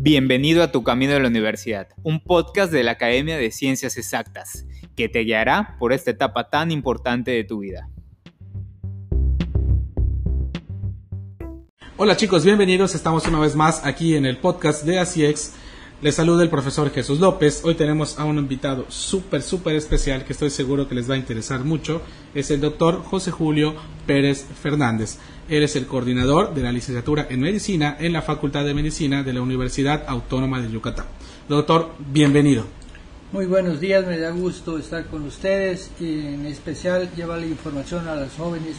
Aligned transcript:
Bienvenido 0.00 0.62
a 0.62 0.70
Tu 0.70 0.84
Camino 0.84 1.14
de 1.14 1.18
la 1.18 1.26
Universidad, 1.26 1.88
un 2.04 2.22
podcast 2.22 2.70
de 2.72 2.84
la 2.84 2.92
Academia 2.92 3.36
de 3.36 3.50
Ciencias 3.50 3.96
Exactas, 3.96 4.64
que 4.94 5.08
te 5.08 5.24
guiará 5.24 5.74
por 5.80 5.92
esta 5.92 6.12
etapa 6.12 6.50
tan 6.50 6.70
importante 6.70 7.32
de 7.32 7.42
tu 7.42 7.58
vida. 7.58 7.90
Hola 11.96 12.16
chicos, 12.16 12.44
bienvenidos. 12.44 12.94
Estamos 12.94 13.26
una 13.26 13.40
vez 13.40 13.56
más 13.56 13.84
aquí 13.84 14.14
en 14.14 14.24
el 14.24 14.36
podcast 14.36 14.84
de 14.84 15.00
ACIEX. 15.00 15.54
Les 16.00 16.14
saluda 16.14 16.44
el 16.44 16.48
profesor 16.48 16.92
Jesús 16.92 17.18
López. 17.18 17.62
Hoy 17.64 17.74
tenemos 17.74 18.20
a 18.20 18.24
un 18.24 18.38
invitado 18.38 18.86
súper, 18.88 19.42
súper 19.42 19.74
especial 19.74 20.24
que 20.24 20.32
estoy 20.32 20.50
seguro 20.50 20.88
que 20.88 20.94
les 20.94 21.10
va 21.10 21.14
a 21.14 21.18
interesar 21.18 21.64
mucho. 21.64 22.02
Es 22.36 22.52
el 22.52 22.60
doctor 22.60 23.02
José 23.02 23.32
Julio 23.32 23.74
Pérez 24.06 24.46
Fernández. 24.62 25.18
Él 25.48 25.62
es 25.62 25.76
el 25.76 25.86
coordinador 25.86 26.54
de 26.54 26.62
la 26.62 26.70
licenciatura 26.70 27.26
en 27.30 27.40
medicina 27.40 27.96
en 27.98 28.12
la 28.12 28.20
Facultad 28.20 28.66
de 28.66 28.74
Medicina 28.74 29.22
de 29.22 29.32
la 29.32 29.40
Universidad 29.40 30.04
Autónoma 30.06 30.60
de 30.60 30.70
Yucatán. 30.70 31.06
Doctor, 31.48 31.92
bienvenido. 31.98 32.66
Muy 33.32 33.46
buenos 33.46 33.80
días, 33.80 34.06
me 34.06 34.18
da 34.18 34.30
gusto 34.30 34.76
estar 34.76 35.06
con 35.06 35.22
ustedes 35.22 35.90
y 36.00 36.20
en 36.20 36.44
especial 36.44 37.10
llevar 37.16 37.38
la 37.38 37.46
información 37.46 38.08
a 38.08 38.14
los 38.14 38.34
jóvenes 38.34 38.76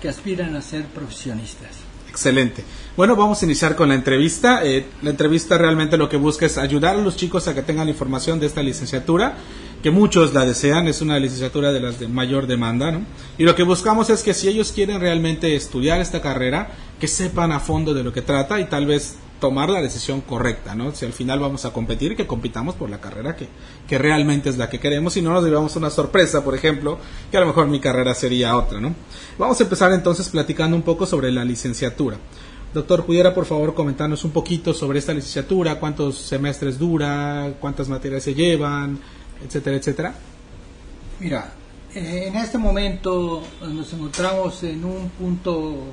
que 0.00 0.08
aspiran 0.08 0.54
a 0.54 0.62
ser 0.62 0.84
profesionistas. 0.84 1.88
Excelente. 2.08 2.64
Bueno, 2.96 3.14
vamos 3.16 3.42
a 3.42 3.44
iniciar 3.44 3.76
con 3.76 3.88
la 3.88 3.94
entrevista. 3.94 4.64
Eh, 4.64 4.86
la 5.02 5.10
entrevista 5.10 5.58
realmente 5.58 5.96
lo 5.96 6.08
que 6.08 6.16
busca 6.16 6.46
es 6.46 6.58
ayudar 6.58 6.96
a 6.96 7.00
los 7.00 7.16
chicos 7.16 7.46
a 7.48 7.54
que 7.54 7.62
tengan 7.62 7.86
la 7.86 7.92
información 7.92 8.40
de 8.40 8.46
esta 8.46 8.62
licenciatura, 8.62 9.36
que 9.82 9.90
muchos 9.90 10.34
la 10.34 10.44
desean, 10.44 10.88
es 10.88 11.00
una 11.00 11.18
licenciatura 11.18 11.72
de 11.72 11.80
las 11.80 12.00
de 12.00 12.08
mayor 12.08 12.46
demanda, 12.46 12.90
¿no? 12.90 13.02
Y 13.36 13.44
lo 13.44 13.54
que 13.54 13.62
buscamos 13.62 14.10
es 14.10 14.22
que 14.22 14.34
si 14.34 14.48
ellos 14.48 14.72
quieren 14.72 15.00
realmente 15.00 15.54
estudiar 15.54 16.00
esta 16.00 16.20
carrera, 16.20 16.70
que 16.98 17.06
sepan 17.06 17.52
a 17.52 17.60
fondo 17.60 17.94
de 17.94 18.02
lo 18.02 18.12
que 18.12 18.22
trata 18.22 18.58
y 18.58 18.64
tal 18.64 18.86
vez 18.86 19.16
tomar 19.40 19.70
la 19.70 19.80
decisión 19.80 20.20
correcta, 20.20 20.74
¿no? 20.74 20.92
Si 20.92 21.06
al 21.06 21.12
final 21.12 21.38
vamos 21.38 21.64
a 21.64 21.72
competir, 21.72 22.16
que 22.16 22.26
compitamos 22.26 22.74
por 22.74 22.90
la 22.90 23.00
carrera 23.00 23.36
que, 23.36 23.48
que 23.86 23.98
realmente 23.98 24.48
es 24.48 24.58
la 24.58 24.68
que 24.68 24.80
queremos 24.80 25.16
y 25.16 25.22
no 25.22 25.32
nos 25.32 25.44
llevamos 25.44 25.76
una 25.76 25.90
sorpresa, 25.90 26.42
por 26.42 26.56
ejemplo, 26.56 26.98
que 27.30 27.36
a 27.36 27.40
lo 27.40 27.46
mejor 27.46 27.68
mi 27.68 27.78
carrera 27.78 28.14
sería 28.14 28.56
otra, 28.56 28.80
¿no? 28.80 28.94
Vamos 29.38 29.60
a 29.60 29.62
empezar 29.62 29.92
entonces 29.92 30.28
platicando 30.28 30.76
un 30.76 30.82
poco 30.82 31.06
sobre 31.06 31.30
la 31.30 31.44
licenciatura. 31.44 32.16
Doctor, 32.74 33.06
¿pudiera 33.06 33.32
por 33.32 33.46
favor 33.46 33.74
comentarnos 33.74 34.24
un 34.24 34.30
poquito 34.32 34.74
sobre 34.74 34.98
esta 34.98 35.14
licenciatura? 35.14 35.78
¿Cuántos 35.78 36.18
semestres 36.18 36.78
dura? 36.78 37.54
¿Cuántas 37.60 37.88
materias 37.88 38.24
se 38.24 38.34
llevan? 38.34 38.98
Etcétera, 39.44 39.76
etcétera. 39.76 40.14
Mira, 41.20 41.52
eh, 41.94 42.24
en 42.28 42.36
este 42.36 42.58
momento 42.58 43.42
nos 43.62 43.92
encontramos 43.92 44.62
en 44.62 44.84
un 44.84 45.08
punto 45.10 45.92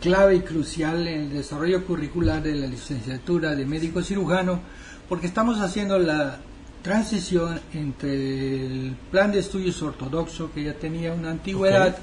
clave 0.00 0.36
y 0.36 0.40
crucial 0.40 1.06
en 1.06 1.22
el 1.22 1.32
desarrollo 1.32 1.84
curricular 1.84 2.42
de 2.42 2.54
la 2.54 2.66
licenciatura 2.66 3.54
de 3.54 3.64
médico 3.64 4.02
cirujano, 4.02 4.60
porque 5.08 5.26
estamos 5.26 5.60
haciendo 5.60 5.98
la 5.98 6.38
transición 6.82 7.60
entre 7.72 8.66
el 8.66 8.96
plan 9.10 9.32
de 9.32 9.40
estudios 9.40 9.82
ortodoxo, 9.82 10.52
que 10.52 10.64
ya 10.64 10.74
tenía 10.74 11.12
una 11.12 11.30
antigüedad 11.30 11.96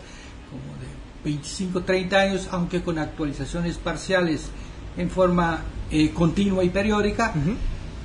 como 0.49 0.73
de 0.79 1.31
25, 1.31 1.83
30 1.83 2.17
años, 2.17 2.47
aunque 2.51 2.81
con 2.81 2.99
actualizaciones 2.99 3.77
parciales 3.77 4.49
en 4.97 5.09
forma 5.09 5.61
eh, 5.91 6.11
continua 6.11 6.63
y 6.63 6.69
periódica, 6.69 7.33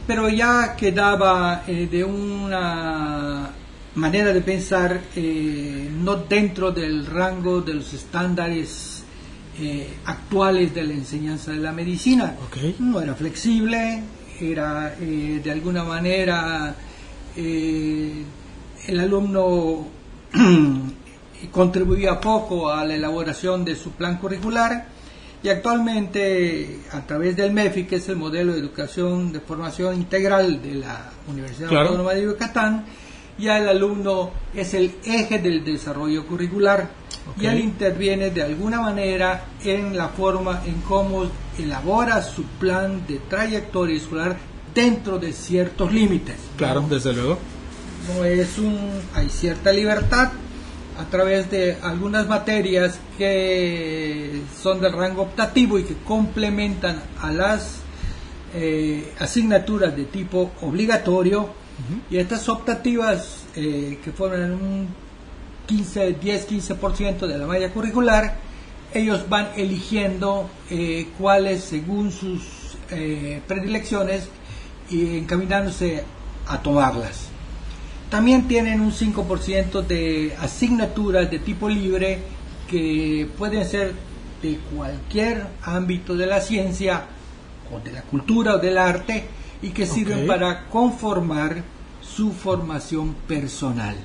pero 0.06 0.28
ya 0.28 0.74
quedaba 0.76 1.64
eh, 1.66 1.88
de 1.90 2.04
una 2.04 3.50
manera 3.94 4.32
de 4.32 4.40
pensar 4.40 5.00
eh, 5.16 5.90
no 5.92 6.16
dentro 6.16 6.72
del 6.72 7.06
rango 7.06 7.60
de 7.60 7.74
los 7.74 7.92
estándares 7.92 9.04
actuales 10.06 10.74
de 10.74 10.84
la 10.84 10.94
enseñanza 10.94 11.52
de 11.52 11.58
la 11.58 11.70
medicina. 11.70 12.34
No 12.78 12.98
era 12.98 13.14
flexible, 13.14 14.02
era 14.40 14.94
de 14.98 15.50
alguna 15.50 15.84
manera 15.84 16.74
el 17.36 18.24
alumno 18.88 19.86
contribuía 21.50 22.20
poco 22.20 22.70
a 22.70 22.84
la 22.84 22.94
elaboración 22.94 23.64
de 23.64 23.76
su 23.76 23.92
plan 23.92 24.18
curricular 24.18 24.86
y 25.42 25.48
actualmente 25.48 26.80
a 26.92 27.00
través 27.06 27.36
del 27.36 27.52
MEFI, 27.52 27.84
que 27.84 27.96
es 27.96 28.08
el 28.08 28.16
modelo 28.16 28.52
de 28.52 28.58
educación 28.58 29.32
de 29.32 29.40
formación 29.40 29.94
integral 29.94 30.60
de 30.60 30.74
la 30.74 31.10
Universidad 31.28 31.74
Autónoma 31.74 32.12
de 32.12 32.24
Yucatán, 32.24 32.84
ya 33.38 33.58
el 33.58 33.68
alumno 33.68 34.30
es 34.54 34.74
el 34.74 34.94
eje 35.04 35.38
del 35.38 35.64
desarrollo 35.64 36.26
curricular 36.26 36.90
y 37.40 37.46
él 37.46 37.60
interviene 37.60 38.30
de 38.30 38.42
alguna 38.42 38.80
manera 38.80 39.44
en 39.64 39.96
la 39.96 40.08
forma 40.08 40.62
en 40.66 40.80
cómo 40.82 41.24
elabora 41.58 42.22
su 42.22 42.42
plan 42.44 43.06
de 43.06 43.18
trayectoria 43.18 43.96
escolar 43.96 44.36
dentro 44.74 45.18
de 45.18 45.32
ciertos 45.32 45.92
límites. 45.92 46.36
Claro, 46.56 46.84
desde 46.88 47.14
luego. 47.14 47.38
No 48.14 48.24
es 48.24 48.58
un, 48.58 48.78
hay 49.14 49.28
cierta 49.28 49.72
libertad, 49.72 50.30
a 51.00 51.04
través 51.06 51.50
de 51.50 51.78
algunas 51.82 52.28
materias 52.28 52.98
que 53.16 54.42
son 54.60 54.80
del 54.80 54.92
rango 54.92 55.22
optativo 55.22 55.78
y 55.78 55.84
que 55.84 55.94
complementan 56.06 57.02
a 57.20 57.32
las 57.32 57.78
eh, 58.54 59.14
asignaturas 59.18 59.96
de 59.96 60.04
tipo 60.04 60.50
obligatorio 60.60 61.58
y 62.10 62.18
estas 62.18 62.46
optativas 62.50 63.44
eh, 63.56 63.98
que 64.04 64.12
forman 64.12 64.52
un 64.52 64.88
15, 65.66 66.12
10, 66.12 66.48
15% 66.50 67.26
de 67.26 67.38
la 67.38 67.46
malla 67.46 67.72
curricular, 67.72 68.36
ellos 68.92 69.26
van 69.30 69.48
eligiendo 69.56 70.50
eh, 70.68 71.08
cuáles 71.18 71.64
según 71.64 72.12
sus 72.12 72.42
predilecciones 73.46 74.28
y 74.90 75.18
encaminándose 75.18 76.02
a 76.48 76.60
tomarlas. 76.60 77.29
También 78.10 78.48
tienen 78.48 78.80
un 78.80 78.92
5% 78.92 79.86
de 79.86 80.34
asignaturas 80.38 81.30
de 81.30 81.38
tipo 81.38 81.68
libre 81.68 82.18
que 82.68 83.28
pueden 83.38 83.64
ser 83.64 83.94
de 84.42 84.58
cualquier 84.74 85.46
ámbito 85.62 86.16
de 86.16 86.26
la 86.26 86.40
ciencia 86.40 87.04
o 87.72 87.78
de 87.78 87.92
la 87.92 88.02
cultura 88.02 88.56
o 88.56 88.58
del 88.58 88.78
arte 88.78 89.24
y 89.62 89.68
que 89.70 89.86
sirven 89.86 90.26
para 90.26 90.66
conformar 90.66 91.62
su 92.00 92.32
formación 92.32 93.14
personal. 93.28 93.96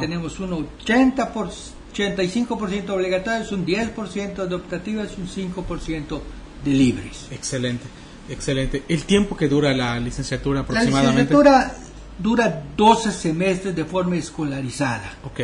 Tenemos 0.00 0.38
un 0.38 0.52
80 0.52 1.32
por, 1.32 1.50
85% 1.94 2.90
obligatorio, 2.90 3.46
un 3.52 3.66
10% 3.66 4.46
de 4.46 4.54
optativas, 4.54 5.16
un 5.18 5.28
5% 5.28 6.20
de 6.64 6.70
libres. 6.70 7.26
Excelente, 7.30 7.84
excelente. 8.28 8.82
¿El 8.88 9.04
tiempo 9.04 9.36
que 9.36 9.48
dura 9.48 9.72
la 9.74 9.98
licenciatura 9.98 10.60
aproximadamente? 10.60 11.34
La 11.34 11.40
licenciatura 11.40 11.74
dura 12.18 12.62
12 12.76 13.12
semestres 13.12 13.74
de 13.74 13.84
forma 13.84 14.16
escolarizada. 14.16 15.14
Ok. 15.24 15.40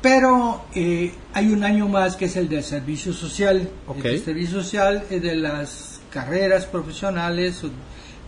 Pero 0.00 0.64
eh, 0.74 1.14
hay 1.32 1.52
un 1.52 1.62
año 1.62 1.88
más 1.88 2.16
que 2.16 2.24
es 2.24 2.36
el 2.36 2.48
de 2.48 2.62
servicio 2.62 3.12
social. 3.12 3.68
El 4.02 4.24
servicio 4.24 4.62
social 4.62 5.04
es 5.08 5.22
de 5.22 5.36
las 5.36 6.00
carreras 6.10 6.66
profesionales 6.66 7.62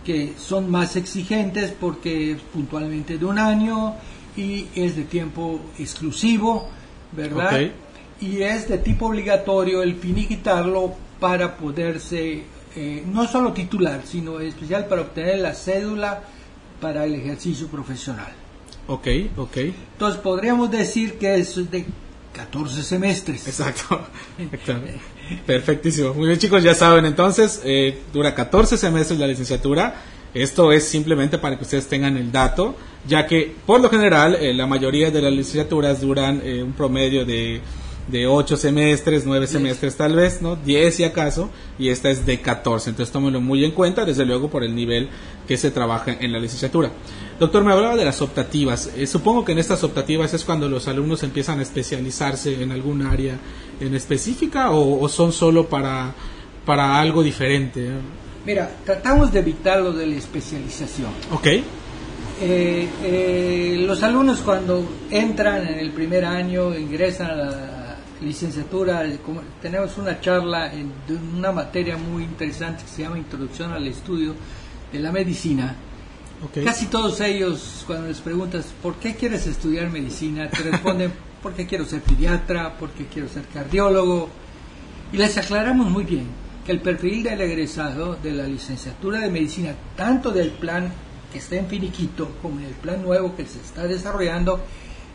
que 0.05 0.33
son 0.37 0.69
más 0.69 0.95
exigentes 0.95 1.71
porque 1.71 2.31
es 2.31 2.41
puntualmente 2.41 3.17
de 3.17 3.25
un 3.25 3.39
año 3.39 3.95
y 4.37 4.67
es 4.75 4.95
de 4.95 5.03
tiempo 5.03 5.59
exclusivo, 5.77 6.69
¿verdad? 7.11 7.71
Y 8.21 8.41
es 8.41 8.69
de 8.69 8.77
tipo 8.77 9.07
obligatorio 9.07 9.83
el 9.83 9.95
finiquitarlo 9.95 10.93
para 11.19 11.57
poderse, 11.57 12.43
eh, 12.75 13.03
no 13.05 13.27
solo 13.27 13.51
titular, 13.51 14.01
sino 14.05 14.39
especial 14.39 14.87
para 14.87 15.01
obtener 15.01 15.39
la 15.39 15.53
cédula 15.53 16.21
para 16.79 17.05
el 17.05 17.15
ejercicio 17.15 17.67
profesional. 17.67 18.33
Ok, 18.87 19.07
ok. 19.37 19.57
Entonces 19.93 20.21
podríamos 20.21 20.69
decir 20.69 21.17
que 21.17 21.35
es 21.35 21.55
de 21.71 21.85
14 22.33 22.83
semestres. 22.83 23.47
Exacto. 23.47 24.05
Perfectísimo. 25.45 26.13
Muy 26.13 26.27
bien 26.27 26.39
chicos, 26.39 26.61
ya 26.63 26.75
saben 26.75 27.05
entonces, 27.05 27.61
eh, 27.63 27.99
dura 28.13 28.35
14 28.35 28.77
semestres 28.77 29.19
la 29.19 29.27
licenciatura. 29.27 29.95
Esto 30.33 30.71
es 30.73 30.83
simplemente 30.83 31.37
para 31.37 31.57
que 31.57 31.63
ustedes 31.63 31.87
tengan 31.87 32.17
el 32.17 32.31
dato, 32.31 32.75
ya 33.07 33.25
que 33.25 33.55
por 33.65 33.79
lo 33.79 33.89
general 33.89 34.35
eh, 34.35 34.53
la 34.53 34.67
mayoría 34.67 35.09
de 35.09 35.21
las 35.21 35.31
licenciaturas 35.31 36.01
duran 36.01 36.41
eh, 36.43 36.61
un 36.61 36.73
promedio 36.73 37.25
de 37.25 37.61
de 38.07 38.27
8 38.27 38.57
semestres, 38.57 39.25
9 39.25 39.47
semestres 39.47 39.95
tal 39.95 40.15
vez, 40.15 40.41
¿no? 40.41 40.55
10 40.55 40.95
si 40.95 41.03
acaso, 41.03 41.49
y 41.79 41.89
esta 41.89 42.09
es 42.09 42.25
de 42.25 42.39
14. 42.39 42.91
Entonces 42.91 43.11
tómenlo 43.11 43.41
muy 43.41 43.65
en 43.65 43.71
cuenta, 43.71 44.05
desde 44.05 44.25
luego 44.25 44.49
por 44.49 44.63
el 44.63 44.75
nivel 44.75 45.09
que 45.47 45.57
se 45.57 45.71
trabaja 45.71 46.15
en 46.19 46.31
la 46.31 46.39
licenciatura. 46.39 46.91
Doctor, 47.39 47.63
me 47.63 47.73
hablaba 47.73 47.95
de 47.95 48.05
las 48.05 48.21
optativas. 48.21 48.91
Eh, 48.95 49.07
supongo 49.07 49.43
que 49.43 49.53
en 49.53 49.59
estas 49.59 49.83
optativas 49.83 50.33
es 50.33 50.43
cuando 50.43 50.69
los 50.69 50.87
alumnos 50.87 51.23
empiezan 51.23 51.59
a 51.59 51.63
especializarse 51.63 52.61
en 52.61 52.71
algún 52.71 53.05
área 53.05 53.37
en 53.79 53.95
específica 53.95 54.71
o, 54.71 55.07
son 55.09 55.33
solo 55.33 55.67
para, 55.67 56.13
para 56.65 56.99
algo 56.99 57.23
diferente. 57.23 57.89
Mira, 58.45 58.69
tratamos 58.85 59.33
de 59.33 59.39
evitar 59.39 59.81
lo 59.81 59.91
de 59.91 60.05
la 60.05 60.15
especialización. 60.15 61.09
Ok. 61.31 61.47
Eh, 61.47 62.87
eh, 63.03 63.77
los 63.79 64.03
alumnos 64.03 64.39
cuando 64.39 64.85
entran 65.09 65.67
en 65.67 65.79
el 65.79 65.91
primer 65.91 66.25
año, 66.25 66.77
ingresan 66.77 67.31
a 67.31 67.35
la 67.35 67.74
licenciatura, 68.21 69.03
tenemos 69.61 69.97
una 69.97 70.19
charla 70.19 70.73
en, 70.73 70.91
una 71.35 71.51
materia 71.51 71.97
muy 71.97 72.23
interesante 72.23 72.83
que 72.83 72.89
se 72.89 73.01
llama 73.03 73.17
Introducción 73.17 73.71
al 73.71 73.87
Estudio 73.87 74.35
de 74.91 74.99
la 74.99 75.11
Medicina. 75.11 75.75
Casi 76.63 76.87
todos 76.87 77.21
ellos, 77.21 77.83
cuando 77.87 78.07
les 78.07 78.19
preguntas, 78.19 78.73
¿por 78.81 78.95
qué 78.95 79.15
quieres 79.15 79.47
estudiar 79.47 79.89
medicina? 79.89 80.49
Te 80.49 80.63
responden, 80.63 81.11
porque 81.41 81.65
quiero 81.65 81.85
ser 81.85 82.01
pediatra, 82.01 82.77
porque 82.77 83.05
quiero 83.05 83.27
ser 83.29 83.43
cardiólogo. 83.47 84.29
Y 85.11 85.17
les 85.17 85.37
aclaramos 85.37 85.89
muy 85.89 86.03
bien 86.03 86.27
que 86.65 86.71
el 86.71 86.81
perfil 86.81 87.23
del 87.23 87.41
egresado 87.41 88.15
de 88.15 88.31
la 88.31 88.47
licenciatura 88.47 89.19
de 89.19 89.29
medicina, 89.29 89.73
tanto 89.95 90.31
del 90.31 90.51
plan 90.51 90.91
que 91.31 91.39
está 91.39 91.55
en 91.55 91.67
finiquito 91.67 92.31
como 92.41 92.59
en 92.59 92.65
el 92.65 92.73
plan 92.73 93.01
nuevo 93.01 93.35
que 93.35 93.45
se 93.45 93.59
está 93.59 93.87
desarrollando, 93.87 94.59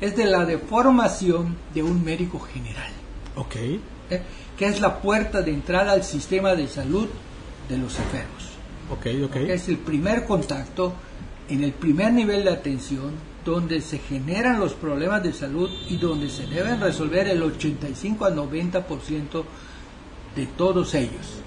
es 0.00 0.17
de 0.17 0.25
la 0.25 0.44
deformación 0.44 1.56
de 1.75 1.82
un 1.82 2.05
médico 2.05 2.41
general. 2.41 2.91
Ok. 3.37 3.56
¿Eh? 3.56 3.81
Que 4.56 4.67
es 4.67 4.81
la 4.81 5.00
puerta 5.00 5.43
de 5.43 5.52
entrada 5.52 5.93
al 5.93 6.05
sistema 6.05 6.55
de 6.55 6.69
salud 6.69 7.08
de 7.69 7.79
los 7.79 7.99
enfermos. 7.99 8.50
Ok, 8.91 9.06
ok. 9.25 9.37
es 9.37 9.69
el 9.69 9.79
primer 9.79 10.25
contacto 10.25 10.93
en 11.49 11.62
el 11.62 11.73
primer 11.73 12.12
nivel 12.12 12.44
de 12.44 12.50
atención 12.50 13.12
donde 13.44 13.81
se 13.81 13.99
generan 13.99 14.61
los 14.61 14.75
problemas 14.75 15.23
de 15.23 15.32
salud 15.32 15.70
y 15.88 15.97
donde 15.97 16.29
se 16.29 16.46
deben 16.46 16.81
resolver 16.81 17.29
el 17.29 17.43
85 17.43 18.25
al 18.25 18.37
90% 18.37 19.44
de 20.37 20.46
todos 20.46 20.94
ellos. 20.94 21.41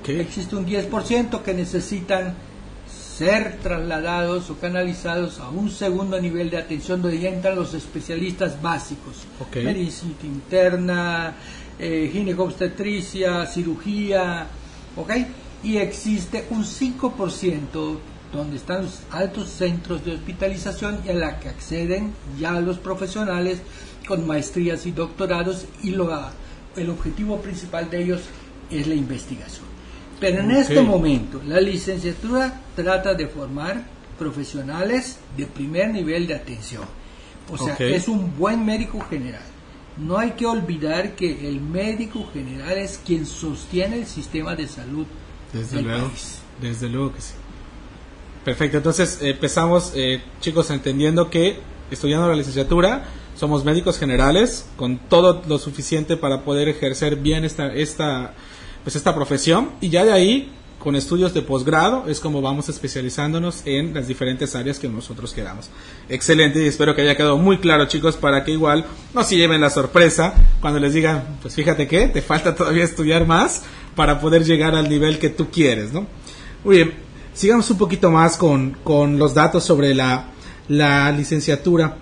Okay. 0.00 0.20
Existe 0.20 0.56
un 0.56 0.66
10% 0.66 1.42
que 1.42 1.52
necesitan 1.52 2.34
ser 3.16 3.58
trasladados 3.62 4.50
o 4.50 4.58
canalizados 4.58 5.38
a 5.38 5.48
un 5.48 5.70
segundo 5.70 6.20
nivel 6.20 6.50
de 6.50 6.58
atención 6.58 7.00
donde 7.00 7.20
ya 7.20 7.28
entran 7.28 7.54
los 7.54 7.72
especialistas 7.74 8.60
básicos. 8.60 9.26
Medicina 9.54 10.14
interna, 10.24 11.36
eh, 11.78 12.10
ginecobstetricia, 12.12 13.46
cirugía, 13.46 14.48
¿ok? 14.96 15.12
Y 15.62 15.76
existe 15.76 16.46
un 16.50 16.64
5% 16.64 17.98
donde 18.32 18.56
están 18.56 18.82
los 18.82 19.00
altos 19.12 19.48
centros 19.48 20.04
de 20.04 20.14
hospitalización 20.14 20.98
y 21.06 21.10
a 21.10 21.14
la 21.14 21.38
que 21.38 21.48
acceden 21.48 22.12
ya 22.38 22.58
los 22.60 22.78
profesionales 22.78 23.60
con 24.08 24.26
maestrías 24.26 24.86
y 24.86 24.90
doctorados 24.90 25.66
y 25.84 25.90
lo, 25.90 26.10
el 26.76 26.90
objetivo 26.90 27.40
principal 27.40 27.88
de 27.90 28.02
ellos 28.02 28.22
es 28.70 28.88
la 28.88 28.94
investigación. 28.94 29.73
Pero 30.24 30.40
en 30.40 30.50
este 30.52 30.80
momento 30.80 31.42
la 31.46 31.60
licenciatura 31.60 32.62
trata 32.74 33.12
de 33.12 33.26
formar 33.26 33.84
profesionales 34.18 35.18
de 35.36 35.44
primer 35.44 35.90
nivel 35.90 36.26
de 36.26 36.34
atención. 36.34 36.84
O 37.50 37.58
sea, 37.58 37.74
es 37.78 38.08
un 38.08 38.34
buen 38.38 38.64
médico 38.64 39.00
general. 39.10 39.42
No 39.98 40.16
hay 40.16 40.30
que 40.30 40.46
olvidar 40.46 41.14
que 41.14 41.46
el 41.46 41.60
médico 41.60 42.26
general 42.32 42.78
es 42.78 42.98
quien 43.04 43.26
sostiene 43.26 43.98
el 43.98 44.06
sistema 44.06 44.56
de 44.56 44.66
salud 44.66 45.06
desde 45.52 45.82
luego, 45.82 46.10
Desde 46.58 46.88
luego 46.88 47.12
que 47.12 47.20
sí. 47.20 47.34
Perfecto, 48.46 48.78
entonces 48.78 49.18
empezamos, 49.20 49.92
eh, 49.94 50.22
chicos, 50.40 50.70
entendiendo 50.70 51.28
que 51.28 51.58
estudiando 51.90 52.28
la 52.28 52.34
licenciatura 52.34 53.04
somos 53.36 53.62
médicos 53.62 53.98
generales 53.98 54.66
con 54.76 54.96
todo 54.96 55.42
lo 55.46 55.58
suficiente 55.58 56.16
para 56.16 56.44
poder 56.44 56.68
ejercer 56.68 57.16
bien 57.16 57.44
esta, 57.44 57.74
esta, 57.74 58.32
pues 58.84 58.94
esta 58.94 59.14
profesión 59.14 59.70
y 59.80 59.88
ya 59.88 60.04
de 60.04 60.12
ahí 60.12 60.52
con 60.78 60.96
estudios 60.96 61.32
de 61.32 61.40
posgrado 61.40 62.04
es 62.08 62.20
como 62.20 62.42
vamos 62.42 62.68
especializándonos 62.68 63.62
en 63.64 63.94
las 63.94 64.06
diferentes 64.06 64.54
áreas 64.54 64.78
que 64.78 64.86
nosotros 64.86 65.32
queramos. 65.32 65.70
Excelente 66.10 66.62
y 66.62 66.66
espero 66.66 66.94
que 66.94 67.00
haya 67.00 67.16
quedado 67.16 67.38
muy 67.38 67.58
claro 67.58 67.86
chicos 67.86 68.16
para 68.16 68.44
que 68.44 68.52
igual 68.52 68.84
no 69.14 69.24
se 69.24 69.36
lleven 69.36 69.62
la 69.62 69.70
sorpresa 69.70 70.34
cuando 70.60 70.78
les 70.78 70.92
digan, 70.92 71.38
pues 71.40 71.54
fíjate 71.54 71.88
que 71.88 72.08
te 72.08 72.20
falta 72.20 72.54
todavía 72.54 72.84
estudiar 72.84 73.26
más 73.26 73.62
para 73.96 74.20
poder 74.20 74.44
llegar 74.44 74.74
al 74.74 74.90
nivel 74.90 75.18
que 75.18 75.30
tú 75.30 75.48
quieres, 75.50 75.92
¿no? 75.92 76.06
Muy 76.64 76.76
bien, 76.76 76.92
sigamos 77.32 77.70
un 77.70 77.78
poquito 77.78 78.10
más 78.10 78.36
con, 78.36 78.76
con 78.84 79.18
los 79.18 79.32
datos 79.32 79.64
sobre 79.64 79.94
la, 79.94 80.26
la 80.68 81.10
licenciatura. 81.12 81.96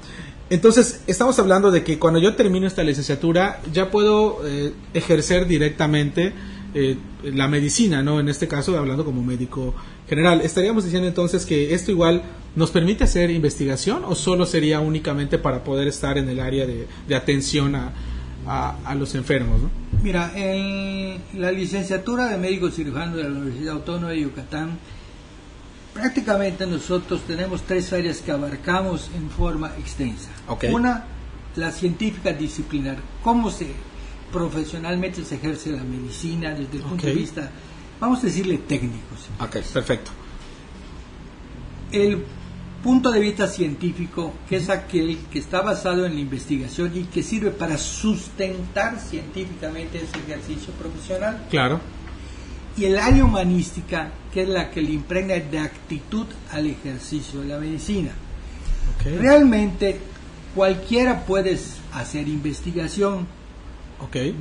Entonces, 0.51 1.03
estamos 1.07 1.39
hablando 1.39 1.71
de 1.71 1.85
que 1.85 1.99
cuando 2.01 2.19
yo 2.19 2.35
termino 2.35 2.67
esta 2.67 2.83
licenciatura 2.83 3.61
ya 3.73 3.91
puedo 3.91 4.41
eh, 4.45 4.73
ejercer 4.93 5.47
directamente 5.47 6.33
eh, 6.75 6.97
la 7.25 7.49
medicina, 7.49 8.03
¿no? 8.03 8.19
En 8.19 8.29
este 8.29 8.49
caso, 8.49 8.79
hablando 8.79 9.05
como 9.05 9.23
médico 9.23 9.75
general. 10.09 10.41
¿Estaríamos 10.41 10.85
diciendo 10.85 11.07
entonces 11.07 11.45
que 11.45 11.75
esto 11.75 11.91
igual 11.91 12.23
nos 12.57 12.71
permite 12.71 13.05
hacer 13.05 13.31
investigación 13.31 14.03
o 14.05 14.15
solo 14.15 14.47
sería 14.47 14.81
únicamente 14.81 15.39
para 15.39 15.65
poder 15.65 15.89
estar 15.89 16.17
en 16.19 16.29
el 16.29 16.41
área 16.41 16.67
de, 16.67 17.15
atención 17.15 17.75
a, 17.75 17.93
a, 18.47 18.95
los 18.95 19.15
enfermos, 19.15 19.61
¿no? 19.61 19.71
Mira, 20.03 20.33
en 20.35 21.21
la 21.35 21.53
licenciatura 21.53 22.29
de 22.29 22.39
médico 22.39 22.71
cirujano 22.71 23.17
de 23.17 23.25
la 23.25 23.31
Universidad 23.31 23.75
Autónoma 23.75 24.11
de 24.11 24.21
Yucatán, 24.23 24.79
prácticamente 25.95 26.67
nosotros 26.67 27.23
tenemos 27.27 27.63
tres 27.63 27.93
áreas 27.93 28.19
que 28.19 28.33
abarcamos 28.33 29.11
en 29.15 29.31
forma 29.31 29.73
extensa. 29.79 30.31
Una, 30.71 31.05
la 31.57 31.71
científica 31.71 32.33
disciplinar, 32.33 32.97
cómo 33.23 33.51
se 33.51 33.69
profesionalmente 34.33 35.25
se 35.25 35.37
ejerce 35.37 35.71
la 35.71 35.85
medicina 35.85 36.51
desde 36.51 36.79
el 36.79 36.83
punto 36.83 37.07
de 37.07 37.13
vista, 37.13 37.51
vamos 38.01 38.21
a 38.21 38.23
decirle 38.23 38.59
técnico. 38.59 39.15
Ok, 39.41 39.59
perfecto. 39.73 40.11
El 41.93 42.25
punto 42.83 43.13
de 43.13 43.21
vista 43.21 43.47
científico, 43.47 44.33
que 44.49 44.57
es 44.57 44.69
aquel 44.71 45.19
que 45.31 45.39
está 45.39 45.61
basado 45.61 46.07
en 46.07 46.15
la 46.15 46.21
investigación 46.21 46.91
y 46.97 47.05
que 47.05 47.23
sirve 47.23 47.51
para 47.51 47.77
sustentar 47.79 48.99
científicamente 48.99 49.99
ese 49.99 50.19
ejercicio 50.19 50.73
profesional. 50.73 51.47
Claro 51.51 51.81
y 52.77 52.87
el 52.87 52.99
área 52.99 53.25
humanística, 53.25 54.11
que 54.33 54.43
es 54.43 54.49
la 54.49 54.71
que 54.71 54.81
le 54.81 54.93
impregna 54.93 55.35
de 55.35 55.59
actitud 55.59 56.27
al 56.51 56.67
ejercicio 56.67 57.41
de 57.41 57.49
la 57.49 57.59
medicina. 57.59 58.13
Realmente 59.05 59.99
cualquiera 60.55 61.25
puede 61.25 61.59
hacer 61.93 62.29
investigación. 62.29 63.27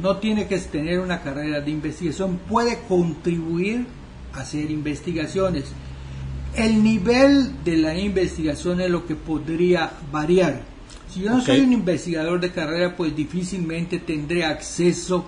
No 0.02 0.18
tiene 0.18 0.48
que 0.48 0.58
tener 0.60 1.00
una 1.00 1.22
carrera 1.22 1.62
de 1.62 1.72
investigación, 1.72 2.40
puede 2.50 2.80
contribuir 2.88 3.86
a 4.34 4.42
hacer 4.42 4.72
investigaciones. 4.72 5.66
El 6.56 6.84
nivel 6.84 7.64
de 7.64 7.78
la 7.78 7.98
investigación 7.98 8.82
es 8.82 8.90
lo 8.90 9.06
que 9.06 9.16
podría 9.16 9.92
variar. 10.12 10.64
Si 11.10 11.22
yo 11.22 11.32
no 11.32 11.42
soy 11.42 11.60
un 11.60 11.74
investigador 11.74 12.40
de 12.40 12.52
carrera, 12.52 12.96
pues 12.96 13.16
difícilmente 13.16 14.00
tendré 14.00 14.46
acceso 14.46 15.26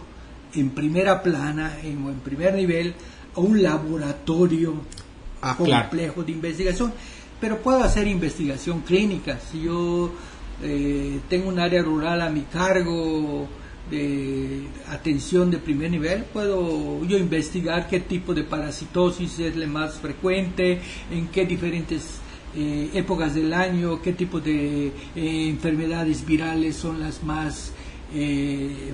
en 0.55 0.69
primera 0.69 1.21
plana 1.21 1.77
en, 1.83 2.05
o 2.05 2.09
en 2.09 2.19
primer 2.19 2.53
nivel 2.53 2.93
a 3.35 3.39
un 3.39 3.61
laboratorio 3.61 4.75
ah, 5.41 5.55
complejo 5.57 6.23
de 6.23 6.31
investigación, 6.31 6.93
pero 7.41 7.57
puedo 7.61 7.83
hacer 7.83 8.07
investigación 8.07 8.81
clínica. 8.81 9.39
Si 9.51 9.63
yo 9.63 10.11
eh, 10.61 11.19
tengo 11.29 11.49
un 11.49 11.59
área 11.59 11.81
rural 11.81 12.21
a 12.21 12.29
mi 12.29 12.41
cargo 12.41 13.47
de 13.89 14.63
atención 14.87 15.51
de 15.51 15.57
primer 15.57 15.91
nivel, 15.91 16.23
puedo 16.23 17.05
yo 17.05 17.17
investigar 17.17 17.87
qué 17.87 17.99
tipo 17.99 18.33
de 18.33 18.43
parasitosis 18.43 19.39
es 19.39 19.55
la 19.55 19.67
más 19.67 19.95
frecuente, 19.95 20.79
en 21.11 21.27
qué 21.27 21.45
diferentes 21.45 22.19
eh, 22.55 22.89
épocas 22.93 23.35
del 23.35 23.53
año, 23.53 24.01
qué 24.01 24.13
tipo 24.13 24.39
de 24.39 24.87
eh, 24.87 24.91
enfermedades 25.15 26.25
virales 26.25 26.75
son 26.75 26.99
las 26.99 27.23
más 27.23 27.71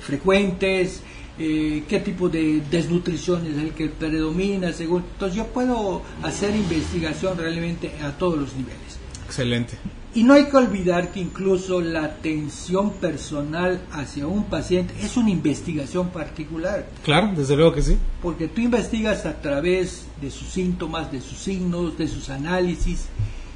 frecuentes, 0.02 1.04
eh, 1.42 1.84
qué 1.88 2.02
tipo 2.02 2.28
de 2.28 2.62
desnutrición 2.70 3.48
es 3.48 3.58
el 3.58 3.72
que 3.72 3.88
predomina, 3.88 4.74
según. 4.74 5.06
Entonces 5.14 5.38
yo 5.38 5.48
puedo 5.48 6.02
hacer 6.22 6.54
investigación 6.54 7.38
realmente 7.38 7.94
a 8.04 8.12
todos 8.12 8.38
los 8.38 8.54
niveles. 8.56 9.00
Excelente. 9.26 9.78
Y 10.16 10.24
no 10.24 10.34
hay 10.34 10.46
que 10.46 10.58
olvidar 10.58 11.12
que 11.12 11.20
incluso 11.20 11.82
la 11.82 12.04
atención 12.04 12.94
personal 12.94 13.80
hacia 13.92 14.26
un 14.26 14.46
paciente 14.46 14.94
es 15.02 15.18
una 15.18 15.30
investigación 15.30 16.10
particular. 16.10 16.88
Claro, 17.04 17.32
desde 17.36 17.56
luego 17.56 17.74
que 17.74 17.84
sí. 17.84 17.98
Porque 18.22 18.48
tú 18.48 18.62
investigas 18.62 19.28
a 19.28 19.40
través 19.40 20.08
de 20.20 20.32
sus 20.32 20.48
síntomas, 20.48 21.12
de 21.12 21.22
sus 21.22 21.38
signos, 21.38 21.96
de 21.98 22.08
sus 22.08 22.30
análisis 22.30 23.06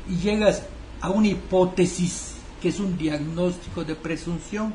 y 0.07 0.17
llegas 0.17 0.63
a 1.01 1.09
una 1.09 1.29
hipótesis 1.29 2.35
que 2.61 2.69
es 2.69 2.79
un 2.79 2.97
diagnóstico 2.97 3.83
de 3.83 3.95
presunción 3.95 4.73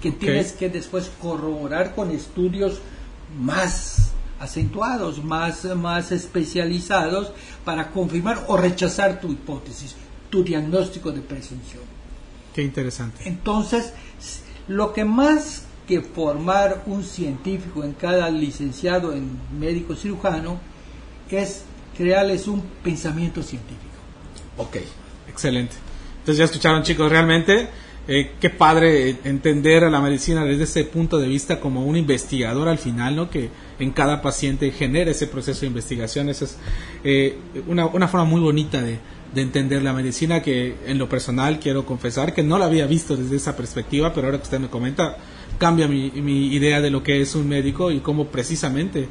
que 0.00 0.12
tienes 0.12 0.52
que 0.52 0.70
después 0.70 1.10
corroborar 1.20 1.94
con 1.94 2.10
estudios 2.10 2.80
más 3.38 4.12
acentuados, 4.40 5.22
más, 5.22 5.64
más 5.64 6.12
especializados 6.12 7.32
para 7.64 7.90
confirmar 7.90 8.44
o 8.48 8.56
rechazar 8.56 9.20
tu 9.20 9.32
hipótesis, 9.32 9.96
tu 10.30 10.42
diagnóstico 10.44 11.12
de 11.12 11.20
presunción. 11.20 11.82
Qué 12.54 12.62
interesante. 12.62 13.28
Entonces, 13.28 13.92
lo 14.66 14.92
que 14.92 15.04
más 15.04 15.64
que 15.86 16.02
formar 16.02 16.82
un 16.86 17.02
científico 17.02 17.82
en 17.82 17.94
cada 17.94 18.28
licenciado 18.30 19.12
en 19.14 19.38
médico 19.58 19.94
cirujano 19.94 20.60
es 21.30 21.62
crearles 21.96 22.46
un 22.46 22.62
pensamiento 22.82 23.42
científico. 23.42 23.84
Ok, 24.58 24.76
excelente. 25.28 25.76
Entonces 26.18 26.38
ya 26.38 26.44
escucharon 26.44 26.82
chicos, 26.82 27.10
realmente 27.10 27.68
eh, 28.06 28.32
qué 28.40 28.50
padre 28.50 29.16
entender 29.24 29.84
a 29.84 29.90
la 29.90 30.00
medicina 30.00 30.44
desde 30.44 30.64
ese 30.64 30.84
punto 30.84 31.18
de 31.18 31.28
vista 31.28 31.60
como 31.60 31.84
un 31.84 31.96
investigador 31.96 32.68
al 32.68 32.78
final, 32.78 33.16
¿no? 33.16 33.30
Que 33.30 33.50
en 33.78 33.92
cada 33.92 34.20
paciente 34.20 34.70
genera 34.72 35.10
ese 35.10 35.26
proceso 35.26 35.62
de 35.62 35.68
investigación. 35.68 36.28
Esa 36.28 36.44
es 36.44 36.58
eh, 37.04 37.38
una, 37.66 37.86
una 37.86 38.08
forma 38.08 38.26
muy 38.26 38.40
bonita 38.40 38.82
de, 38.82 38.98
de 39.34 39.42
entender 39.42 39.82
la 39.82 39.92
medicina 39.92 40.42
que 40.42 40.76
en 40.86 40.98
lo 40.98 41.08
personal 41.08 41.60
quiero 41.60 41.84
confesar 41.84 42.34
que 42.34 42.42
no 42.42 42.58
la 42.58 42.64
había 42.64 42.86
visto 42.86 43.16
desde 43.16 43.36
esa 43.36 43.56
perspectiva, 43.56 44.12
pero 44.12 44.26
ahora 44.26 44.38
que 44.38 44.44
usted 44.44 44.58
me 44.58 44.68
comenta, 44.68 45.16
cambia 45.58 45.86
mi, 45.86 46.10
mi 46.10 46.54
idea 46.54 46.80
de 46.80 46.90
lo 46.90 47.02
que 47.02 47.20
es 47.20 47.34
un 47.34 47.48
médico 47.48 47.90
y 47.90 48.00
cómo 48.00 48.26
precisamente 48.28 49.08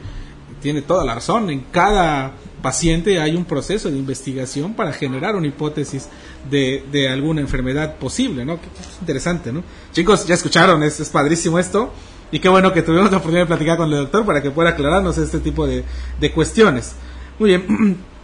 tiene 0.62 0.82
toda 0.82 1.06
la 1.06 1.16
razón. 1.16 1.50
En 1.50 1.62
cada 1.72 2.34
paciente 2.62 3.20
hay 3.20 3.36
un 3.36 3.46
proceso 3.46 3.90
de 3.90 3.98
investigación 3.98 4.74
para 4.74 4.92
generar 4.92 5.36
una 5.36 5.48
hipótesis 5.48 6.10
de, 6.50 6.84
de 6.92 7.10
alguna 7.10 7.42
enfermedad 7.42 7.96
posible, 7.96 8.46
¿no? 8.46 8.60
Que 8.60 8.68
es 8.68 8.98
interesante, 9.00 9.52
¿no? 9.52 9.64
Chicos, 9.92 10.26
ya 10.26 10.34
escucharon, 10.34 10.82
es, 10.84 11.00
es, 11.00 11.10
padrísimo 11.10 11.60
esto. 11.60 11.92
Y 12.32 12.40
qué 12.40 12.50
bueno 12.50 12.74
que 12.74 12.82
tuvimos 12.82 13.12
la 13.12 13.18
oportunidad 13.18 13.44
de 13.44 13.48
platicar 13.48 13.78
con 13.78 13.90
el 13.92 14.00
doctor 14.00 14.26
para 14.26 14.42
que 14.42 14.52
pueda 14.52 14.72
aclararnos 14.72 15.18
este 15.18 15.40
tipo 15.40 15.66
de, 15.66 15.84
de 16.20 16.32
cuestiones. 16.32 16.96
Muy 17.40 17.50
bien. 17.50 17.98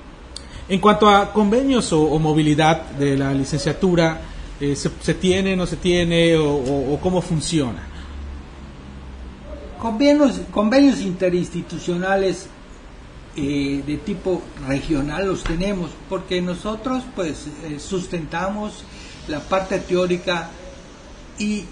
En 0.69 0.79
cuanto 0.79 1.09
a 1.09 1.31
convenios 1.33 1.91
o, 1.91 2.01
o 2.03 2.19
movilidad 2.19 2.81
de 2.91 3.17
la 3.17 3.33
licenciatura, 3.33 4.21
eh, 4.59 4.75
¿se, 4.75 4.89
¿se, 5.01 5.13
tiene, 5.15 5.55
no 5.55 5.65
se 5.65 5.75
tiene 5.77 6.37
o, 6.37 6.53
o, 6.55 6.93
o 6.93 6.99
cómo 6.99 7.21
funciona? 7.21 7.83
Convenios, 9.79 10.39
convenios 10.51 11.01
interinstitucionales 11.01 12.47
eh, 13.35 13.83
de 13.85 13.97
tipo 13.97 14.41
regional 14.67 15.27
los 15.27 15.43
tenemos, 15.43 15.89
porque 16.07 16.41
nosotros 16.41 17.03
pues 17.15 17.47
eh, 17.65 17.79
sustentamos 17.79 18.85
la 19.27 19.41
parte 19.41 19.79
teórica 19.79 20.49
y 21.39 21.65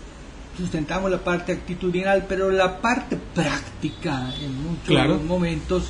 sustentamos 0.57 1.09
la 1.09 1.19
parte 1.19 1.53
actitudinal, 1.53 2.25
pero 2.27 2.51
la 2.51 2.81
parte 2.81 3.17
práctica 3.33 4.33
en 4.43 4.61
muchos 4.63 4.87
Claro. 4.87 5.19
momentos 5.19 5.83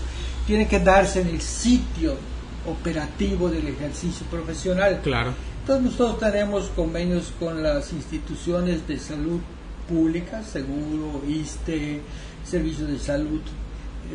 tiene 0.46 0.67
que 0.67 0.79
darse 0.79 1.22
en 1.22 1.29
el 1.29 1.41
sitio 1.41 2.15
operativo 2.65 3.49
del 3.49 3.67
ejercicio 3.67 4.25
profesional. 4.27 5.01
Claro. 5.03 5.33
Entonces 5.61 5.91
nosotros 5.91 6.31
tenemos 6.31 6.69
convenios 6.75 7.31
con 7.39 7.61
las 7.61 7.93
instituciones 7.93 8.87
de 8.87 8.97
salud 8.99 9.39
pública, 9.87 10.43
Seguro, 10.43 11.21
ISTE, 11.27 12.01
Servicio 12.43 12.87
de 12.87 12.99
Salud 12.99 13.41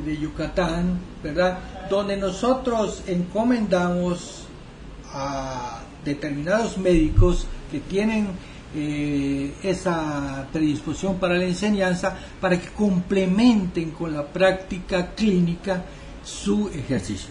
de 0.04 0.16
Yucatán, 0.16 0.98
¿verdad? 1.22 1.58
Donde 1.88 2.16
nosotros 2.16 3.02
encomendamos 3.06 4.44
a 5.12 5.82
determinados 6.04 6.78
médicos 6.78 7.46
que 7.70 7.80
tienen 7.80 8.28
eh, 8.74 9.54
esa 9.62 10.46
predisposición 10.52 11.16
para 11.16 11.34
la 11.34 11.44
enseñanza 11.44 12.16
para 12.40 12.60
que 12.60 12.68
complementen 12.68 13.92
con 13.92 14.12
la 14.12 14.26
práctica 14.26 15.14
clínica 15.14 15.84
su 16.24 16.68
ejercicio. 16.68 17.30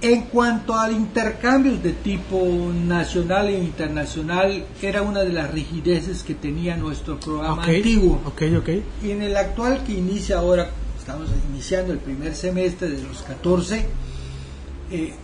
En 0.00 0.22
cuanto 0.22 0.78
al 0.78 0.92
intercambios 0.92 1.82
de 1.82 1.92
tipo 1.92 2.70
nacional 2.72 3.48
e 3.48 3.58
internacional, 3.58 4.64
era 4.80 5.02
una 5.02 5.20
de 5.20 5.32
las 5.32 5.50
rigideces 5.50 6.22
que 6.22 6.34
tenía 6.34 6.76
nuestro 6.76 7.18
programa 7.18 7.64
antiguo. 7.64 8.20
Ok, 8.24 8.42
ok. 8.58 8.68
Y 9.02 9.10
en 9.10 9.22
el 9.22 9.36
actual 9.36 9.82
que 9.84 9.94
inicia 9.94 10.38
ahora, 10.38 10.70
estamos 10.98 11.28
iniciando 11.50 11.92
el 11.92 11.98
primer 11.98 12.36
semestre 12.36 12.90
de 12.90 13.02
los 13.02 13.22
14, 13.22 13.86
eh, 14.92 15.14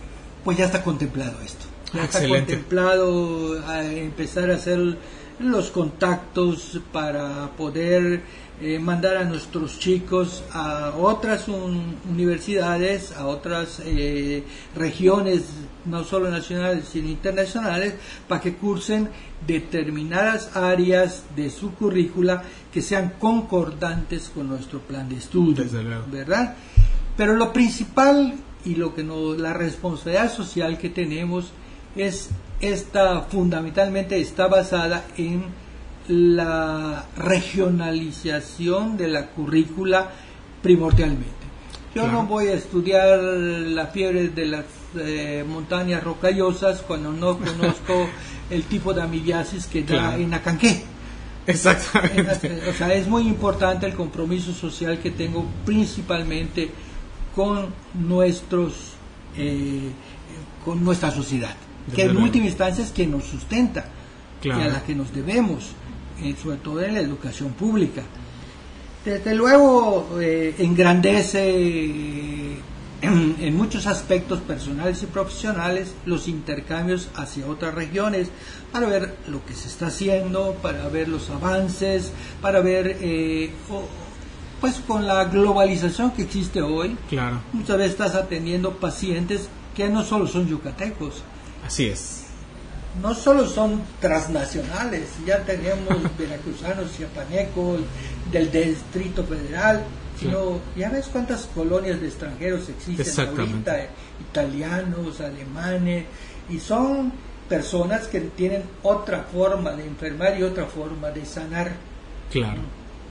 pues 0.43 0.57
ya 0.57 0.65
está 0.65 0.83
contemplado 0.83 1.39
esto. 1.45 1.65
Ya 1.93 2.03
está 2.03 2.17
Excelente. 2.17 2.53
contemplado 2.55 3.65
a 3.67 3.85
empezar 3.85 4.51
a 4.51 4.55
hacer 4.55 4.97
los 5.39 5.69
contactos 5.69 6.79
para 6.91 7.51
poder 7.57 8.23
eh, 8.61 8.79
mandar 8.79 9.17
a 9.17 9.23
nuestros 9.25 9.79
chicos 9.79 10.43
a 10.51 10.93
otras 10.97 11.47
un- 11.47 11.95
universidades, 12.09 13.11
a 13.11 13.27
otras 13.27 13.81
eh, 13.85 14.43
regiones, 14.75 15.43
no 15.85 16.03
solo 16.03 16.29
nacionales, 16.31 16.85
sino 16.91 17.09
internacionales, 17.09 17.95
para 18.27 18.41
que 18.41 18.55
cursen 18.55 19.09
determinadas 19.45 20.55
áreas 20.55 21.23
de 21.35 21.49
su 21.49 21.71
currícula 21.73 22.43
que 22.73 22.81
sean 22.81 23.13
concordantes 23.19 24.31
con 24.33 24.47
nuestro 24.47 24.79
plan 24.79 25.09
de 25.09 25.17
estudio, 25.17 25.63
Desde 25.63 25.83
luego. 25.83 26.05
¿verdad? 26.11 26.55
Pero 27.17 27.33
lo 27.35 27.51
principal 27.53 28.35
y 28.65 28.75
lo 28.75 28.95
que 28.95 29.03
nos, 29.03 29.37
la 29.37 29.53
responsabilidad 29.53 30.33
social 30.33 30.77
que 30.77 30.89
tenemos 30.89 31.51
es 31.95 32.29
esta 32.61 33.21
fundamentalmente 33.21 34.19
está 34.19 34.47
basada 34.47 35.05
en 35.17 35.43
la 36.07 37.05
regionalización 37.17 38.97
de 38.97 39.07
la 39.07 39.27
currícula 39.27 40.09
primordialmente. 40.61 41.29
Yo 41.93 42.03
Claro. 42.03 42.11
no 42.23 42.25
voy 42.27 42.47
a 42.47 42.53
estudiar 42.53 43.19
la 43.19 43.87
fiebre 43.87 44.29
de 44.29 44.45
las 44.45 44.65
eh, 44.97 45.43
montañas 45.47 46.03
rocallosas 46.03 46.81
cuando 46.81 47.11
no 47.11 47.37
conozco 47.39 48.07
el 48.49 48.63
tipo 48.63 48.93
de 48.93 49.01
amibiasis 49.01 49.65
que 49.67 49.83
da 49.83 50.15
en 50.17 50.33
Acanqué. 50.33 50.83
Exactamente. 51.47 52.63
O 52.69 52.73
sea, 52.73 52.93
es 52.93 53.07
muy 53.07 53.23
importante 53.27 53.85
el 53.85 53.93
compromiso 53.93 54.51
social 54.53 54.99
que 54.99 55.11
tengo 55.11 55.45
principalmente 55.65 56.69
con 57.35 57.67
nuestros, 57.93 58.73
eh, 59.37 59.89
con 60.63 60.83
nuestra 60.83 61.11
sociedad, 61.11 61.55
que 61.95 62.03
en 62.03 62.17
última 62.17 62.45
instancia 62.45 62.83
es 62.83 62.91
quien 62.91 63.11
nos 63.11 63.23
sustenta 63.25 63.85
Claro. 64.41 64.59
y 64.59 64.63
a 64.63 64.67
la 64.67 64.83
que 64.83 64.93
nos 64.95 65.13
debemos, 65.13 65.69
sobre 66.41 66.57
todo 66.57 66.81
en 66.83 66.93
la 66.95 66.99
educación 67.01 67.49
pública. 67.53 68.03
Desde 69.03 69.35
luego 69.35 70.17
eh, 70.19 70.55
engrandece 70.57 71.43
eh, 71.47 72.57
en, 73.01 73.35
en 73.39 73.55
muchos 73.55 73.85
aspectos 73.85 74.39
personales 74.39 75.03
y 75.03 75.05
profesionales 75.05 75.93
los 76.05 76.27
intercambios 76.27 77.09
hacia 77.15 77.45
otras 77.47 77.75
regiones 77.75 78.29
para 78.71 78.87
ver 78.87 79.15
lo 79.27 79.45
que 79.45 79.53
se 79.53 79.67
está 79.67 79.87
haciendo, 79.87 80.55
para 80.61 80.87
ver 80.89 81.07
los 81.07 81.29
avances, 81.29 82.11
para 82.41 82.61
ver, 82.61 82.97
eh, 83.01 83.51
pues 84.59 84.75
con 84.87 85.05
la 85.05 85.25
globalización 85.25 86.11
que 86.11 86.23
existe 86.23 86.61
hoy, 86.61 86.97
Claro. 87.09 87.41
muchas 87.53 87.77
veces 87.77 87.91
estás 87.91 88.15
atendiendo 88.15 88.71
pacientes 88.77 89.49
que 89.75 89.87
no 89.89 90.03
solo 90.03 90.25
son 90.27 90.47
yucatecos, 90.47 91.21
Así 91.65 91.85
es. 91.87 92.24
No 93.01 93.13
solo 93.13 93.45
son 93.47 93.81
transnacionales, 93.99 95.03
ya 95.25 95.39
tenemos 95.39 95.97
veracruzanos, 96.17 96.95
chiapanecos, 96.95 97.81
del 98.31 98.51
Distrito 98.51 99.23
Federal, 99.23 99.83
sino 100.19 100.59
ya 100.75 100.89
ves 100.89 101.07
cuántas 101.11 101.45
colonias 101.53 101.99
de 102.01 102.07
extranjeros 102.07 102.69
existen 102.69 103.05
Exactamente. 103.05 103.69
ahorita, 103.69 103.79
eh, 103.79 103.89
italianos, 104.29 105.19
alemanes, 105.21 106.05
y 106.49 106.59
son 106.59 107.11
personas 107.49 108.07
que 108.07 108.21
tienen 108.21 108.63
otra 108.83 109.23
forma 109.31 109.71
de 109.71 109.85
enfermar 109.85 110.39
y 110.39 110.43
otra 110.43 110.65
forma 110.65 111.09
de 111.11 111.25
sanar, 111.25 111.73
Claro. 112.31 112.61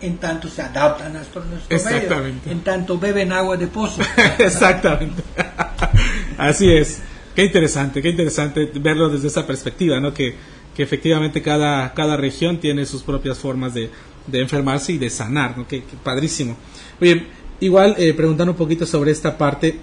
en 0.00 0.16
tanto 0.18 0.48
se 0.48 0.62
adaptan 0.62 1.08
a 1.08 1.18
nuestro, 1.18 1.44
nuestro 1.44 1.76
medio, 1.76 1.96
Exactamente. 1.98 2.50
en 2.50 2.60
tanto 2.62 2.98
beben 2.98 3.32
agua 3.32 3.56
de 3.56 3.66
pozo. 3.68 4.02
Exactamente. 4.38 5.22
Así 6.38 6.70
es. 6.72 7.00
Qué 7.34 7.44
interesante, 7.44 8.00
qué 8.00 8.10
interesante 8.10 8.70
verlo 8.74 9.08
desde 9.08 9.28
esa 9.28 9.46
perspectiva, 9.46 9.98
¿no? 9.98 10.14
Que, 10.14 10.34
que 10.74 10.82
efectivamente 10.82 11.42
cada, 11.42 11.92
cada 11.92 12.16
región 12.16 12.60
tiene 12.60 12.86
sus 12.86 13.02
propias 13.02 13.38
formas 13.38 13.74
de, 13.74 13.90
de 14.26 14.40
enfermarse 14.40 14.92
y 14.92 14.98
de 14.98 15.10
sanar, 15.10 15.58
¿no? 15.58 15.66
Qué, 15.66 15.82
qué 15.82 15.96
padrísimo. 16.02 16.56
Oye, 17.00 17.26
igual 17.60 17.96
eh, 17.98 18.14
preguntando 18.14 18.52
un 18.52 18.58
poquito 18.58 18.86
sobre 18.86 19.10
esta 19.10 19.36
parte, 19.36 19.78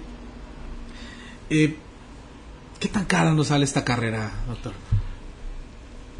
eh, 1.50 1.76
¿qué 2.80 2.88
tan 2.88 3.04
cara 3.04 3.32
nos 3.32 3.48
sale 3.48 3.64
esta 3.64 3.84
carrera, 3.84 4.32
doctor? 4.48 4.72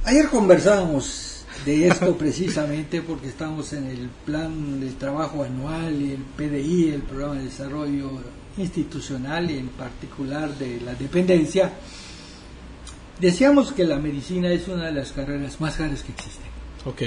Ayer 0.04 0.28
conversábamos 0.28 1.46
de 1.64 1.88
esto 1.88 2.16
precisamente 2.18 3.00
porque 3.00 3.28
estamos 3.28 3.72
en 3.72 3.86
el 3.86 4.10
plan 4.26 4.80
de 4.80 4.90
trabajo 4.90 5.44
anual 5.44 5.94
el 5.94 6.24
PDI, 6.36 6.90
el 6.90 7.02
Programa 7.02 7.36
de 7.36 7.44
Desarrollo 7.44 8.20
Institucional 8.58 9.50
y 9.50 9.58
en 9.58 9.68
particular 9.68 10.56
de 10.58 10.80
la 10.80 10.94
dependencia. 10.94 11.72
Decíamos 13.20 13.72
que 13.72 13.84
la 13.84 13.98
medicina 13.98 14.50
es 14.50 14.68
una 14.68 14.86
de 14.86 14.92
las 14.92 15.12
carreras 15.12 15.60
más 15.60 15.76
caras 15.76 16.02
que 16.02 16.12
existen. 16.12 16.46
Ok, 16.84 17.02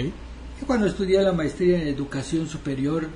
Yo 0.59 0.65
cuando 0.65 0.87
estudié 0.87 1.21
la 1.21 1.33
maestría 1.33 1.81
en 1.81 1.87
educación 1.87 2.47
superior, 2.47 3.09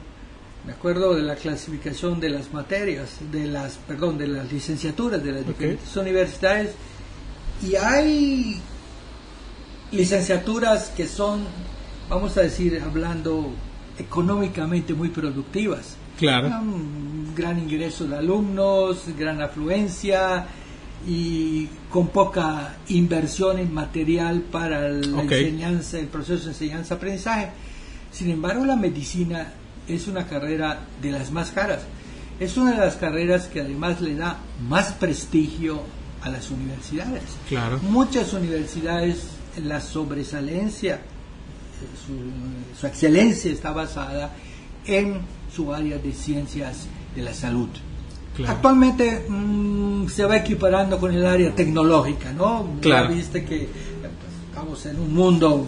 me 0.65 0.73
acuerdo 0.73 1.15
de 1.15 1.21
la 1.21 1.35
clasificación 1.35 2.19
de 2.19 2.29
las 2.29 2.53
materias, 2.53 3.17
de 3.31 3.47
las, 3.47 3.77
perdón, 3.77 4.17
de 4.17 4.27
las 4.27 4.51
licenciaturas 4.51 5.23
de 5.23 5.31
las 5.31 5.47
diferentes 5.47 5.95
universidades, 5.95 6.71
y 7.65 7.75
hay 7.75 8.61
licenciaturas 9.91 10.89
que 10.89 11.07
son, 11.07 11.45
vamos 12.09 12.37
a 12.37 12.41
decir, 12.41 12.81
hablando 12.83 13.51
económicamente 13.97 14.93
muy 14.93 15.09
productivas. 15.09 15.95
Claro. 16.19 16.47
Un 16.59 17.33
gran 17.35 17.57
ingreso 17.57 18.05
de 18.05 18.17
alumnos, 18.17 19.05
gran 19.17 19.41
afluencia, 19.41 20.45
y 21.07 21.67
con 21.89 22.09
poca 22.09 22.75
inversión 22.89 23.57
en 23.57 23.73
material 23.73 24.41
para 24.41 24.89
la 24.89 25.17
Ok. 25.17 25.31
enseñanza, 25.31 25.97
el 25.97 26.07
proceso 26.07 26.45
de 26.45 26.49
enseñanza-aprendizaje. 26.51 27.49
Sin 28.11 28.29
embargo, 28.29 28.65
la 28.65 28.75
medicina 28.75 29.53
es 29.87 30.07
una 30.07 30.27
carrera 30.27 30.81
de 31.01 31.11
las 31.11 31.31
más 31.31 31.51
caras. 31.51 31.81
Es 32.39 32.57
una 32.57 32.71
de 32.71 32.77
las 32.77 32.95
carreras 32.97 33.47
que 33.47 33.61
además 33.61 34.01
le 34.01 34.15
da 34.15 34.37
más 34.67 34.91
prestigio 34.93 35.81
a 36.21 36.29
las 36.29 36.51
universidades. 36.51 37.23
Claro. 37.47 37.79
Muchas 37.79 38.33
universidades, 38.33 39.23
la 39.63 39.79
sobresalencia, 39.79 40.99
su, 42.05 42.77
su 42.79 42.87
excelencia 42.87 43.51
está 43.51 43.71
basada 43.71 44.33
en 44.85 45.21
su 45.53 45.73
área 45.73 45.97
de 45.97 46.13
ciencias 46.13 46.87
de 47.15 47.21
la 47.23 47.33
salud. 47.33 47.69
Claro. 48.35 48.53
Actualmente 48.53 49.25
mm, 49.27 50.07
se 50.07 50.23
va 50.25 50.37
equiparando 50.37 50.97
con 50.99 51.13
el 51.13 51.25
área 51.25 51.53
tecnológica, 51.53 52.31
¿no? 52.31 52.65
Ya 52.75 52.81
Claro. 52.81 53.13
viste 53.13 53.43
que 53.43 53.63
eh, 53.63 53.67
pues, 54.01 54.33
estamos 54.49 54.85
en 54.85 54.99
un 54.99 55.13
mundo 55.13 55.65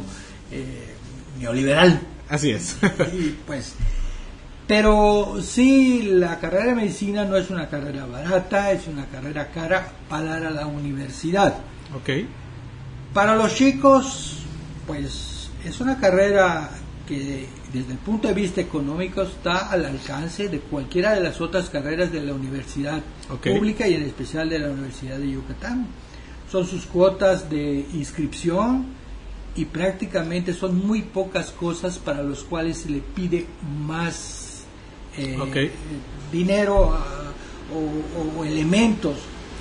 eh, 0.52 0.96
neoliberal 1.40 2.00
Así 2.30 2.52
es. 2.52 2.78
y 3.14 3.36
pues 3.46 3.74
pero 4.68 5.40
sí 5.42 6.04
la 6.04 6.40
carrera 6.40 6.68
de 6.68 6.76
medicina 6.76 7.26
no 7.26 7.36
es 7.36 7.50
una 7.50 7.68
carrera 7.68 8.06
barata 8.06 8.72
es 8.72 8.88
una 8.88 9.06
carrera 9.08 9.50
cara 9.52 9.92
para 10.08 10.40
la 10.50 10.66
universidad 10.68 11.56
ok. 11.96 12.10
para 13.14 13.36
los 13.36 13.54
chicos 13.56 14.38
pues 14.88 15.50
es 15.66 15.82
una 15.82 15.98
carrera 15.98 16.70
que 17.08 17.48
desde 17.74 17.92
el 17.92 17.98
punto 17.98 18.28
de 18.28 18.34
vista 18.34 18.62
económico 18.62 19.22
está 19.22 19.70
al 19.70 19.86
alcance 19.86 20.48
de 20.48 20.60
cualquiera 20.60 21.14
de 21.14 21.22
las 21.22 21.42
otras 21.42 21.70
carreras 21.70 22.12
de 22.12 22.22
la 22.22 22.34
universidad 22.34 23.02
pública 23.44 23.88
y 23.88 23.96
en 23.96 24.04
especial 24.04 24.50
de 24.50 24.60
la 24.60 24.70
universidad 24.70 25.18
de 25.18 25.32
Yucatán. 25.32 25.88
Son 26.52 26.66
sus 26.66 26.86
cuotas 26.86 27.50
de 27.50 27.86
inscripción 27.94 28.88
y 29.56 29.66
prácticamente 29.66 30.54
son 30.54 30.86
muy 30.86 31.02
pocas 31.02 31.52
cosas 31.52 31.98
para 31.98 32.24
los 32.24 32.44
cuales 32.44 32.78
se 32.78 32.90
le 32.90 33.00
pide 33.00 33.46
más 33.86 34.64
eh, 35.18 35.72
dinero 36.32 36.94
ah, 36.94 37.32
o, 37.74 38.40
o 38.40 38.46
elementos. 38.46 39.18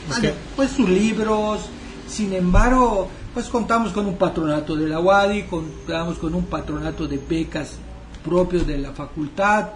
Vale, 0.08 0.34
Pues 0.56 0.70
sus 0.70 0.88
libros, 0.88 1.60
sin 2.08 2.32
embargo, 2.32 3.08
pues 3.34 3.48
contamos 3.48 3.92
con 3.92 4.06
un 4.06 4.16
patronato 4.16 4.74
de 4.76 4.88
la 4.88 5.00
UADI, 5.00 5.42
contamos 5.44 6.18
con 6.18 6.34
un 6.34 6.44
patronato 6.46 7.06
de 7.06 7.18
becas 7.18 7.76
propios 8.24 8.66
de 8.66 8.78
la 8.78 8.92
facultad 8.92 9.68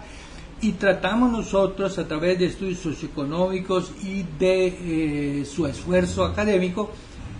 y 0.61 0.73
tratamos 0.73 1.31
nosotros 1.31 1.97
a 1.97 2.07
través 2.07 2.37
de 2.39 2.45
estudios 2.47 2.79
socioeconómicos 2.79 3.91
y 4.03 4.23
de 4.37 5.39
eh, 5.41 5.45
su 5.45 5.65
esfuerzo 5.67 6.25
académico 6.25 6.91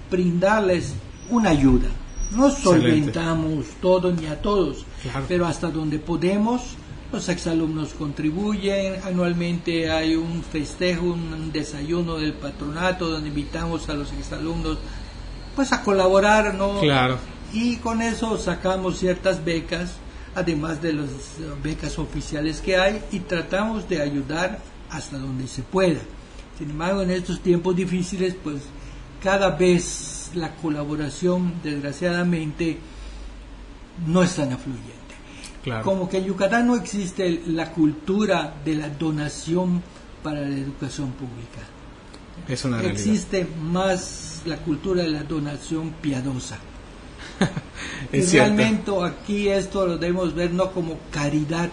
brindarles 0.09 0.93
una 1.29 1.49
ayuda. 1.49 1.89
No 2.31 2.49
solventamos 2.49 3.65
todo 3.81 4.11
ni 4.11 4.25
a 4.25 4.41
todos, 4.41 4.85
Claro. 5.03 5.25
pero 5.27 5.45
hasta 5.45 5.69
donde 5.69 5.99
podemos, 5.99 6.61
los 7.11 7.29
exalumnos 7.29 7.93
contribuyen. 7.93 8.95
Anualmente 9.03 9.91
hay 9.91 10.15
un 10.15 10.41
festejo, 10.43 11.05
un 11.05 11.51
desayuno 11.51 12.17
del 12.17 12.33
patronato 12.33 13.09
donde 13.09 13.29
invitamos 13.29 13.87
a 13.89 13.93
los 13.93 14.11
exalumnos 14.13 14.77
pues 15.55 15.71
a 15.71 15.81
colaborar, 15.81 16.53
¿no? 16.53 16.79
Claro. 16.79 17.17
Y 17.53 17.77
con 17.77 18.01
eso 18.01 18.37
sacamos 18.37 18.99
ciertas 18.99 19.43
becas, 19.43 19.93
además 20.35 20.81
de 20.81 20.93
las 20.93 21.09
eh, 21.09 21.51
becas 21.63 21.97
oficiales 21.97 22.59
que 22.59 22.77
hay, 22.77 23.01
y 23.11 23.19
tratamos 23.19 23.87
de 23.87 24.01
ayudar 24.01 24.59
hasta 24.89 25.17
donde 25.17 25.47
se 25.47 25.63
pueda. 25.63 26.01
Sin 26.57 26.71
embargo, 26.71 27.01
en 27.01 27.11
estos 27.11 27.39
tiempos 27.41 27.75
difíciles, 27.75 28.35
pues 28.41 28.63
cada 29.23 29.49
vez 29.51 30.31
la 30.35 30.55
colaboración, 30.55 31.55
desgraciadamente, 31.63 32.77
no 34.05 34.23
es 34.23 34.35
tan 34.35 34.53
afluyente. 34.53 34.93
Claro. 35.63 35.83
Como 35.83 36.07
que 36.07 36.17
en 36.17 36.25
Yucatán 36.25 36.67
no 36.67 36.75
existe 36.75 37.41
la 37.47 37.71
cultura 37.71 38.55
de 38.63 38.75
la 38.75 38.89
donación 38.89 39.81
para 40.21 40.41
la 40.41 40.55
educación 40.55 41.11
pública. 41.11 41.74
Es 42.47 42.65
una. 42.65 42.81
Existe 42.83 43.47
más 43.61 44.41
la 44.45 44.57
cultura 44.57 45.03
de 45.03 45.09
la 45.09 45.23
donación 45.23 45.91
piadosa. 46.01 46.57
y 48.13 48.21
cierto. 48.21 48.31
realmente 48.31 48.91
aquí 49.03 49.47
esto 49.49 49.87
lo 49.87 49.97
debemos 49.97 50.35
ver 50.35 50.53
no 50.53 50.71
como 50.71 50.99
caridad, 51.11 51.69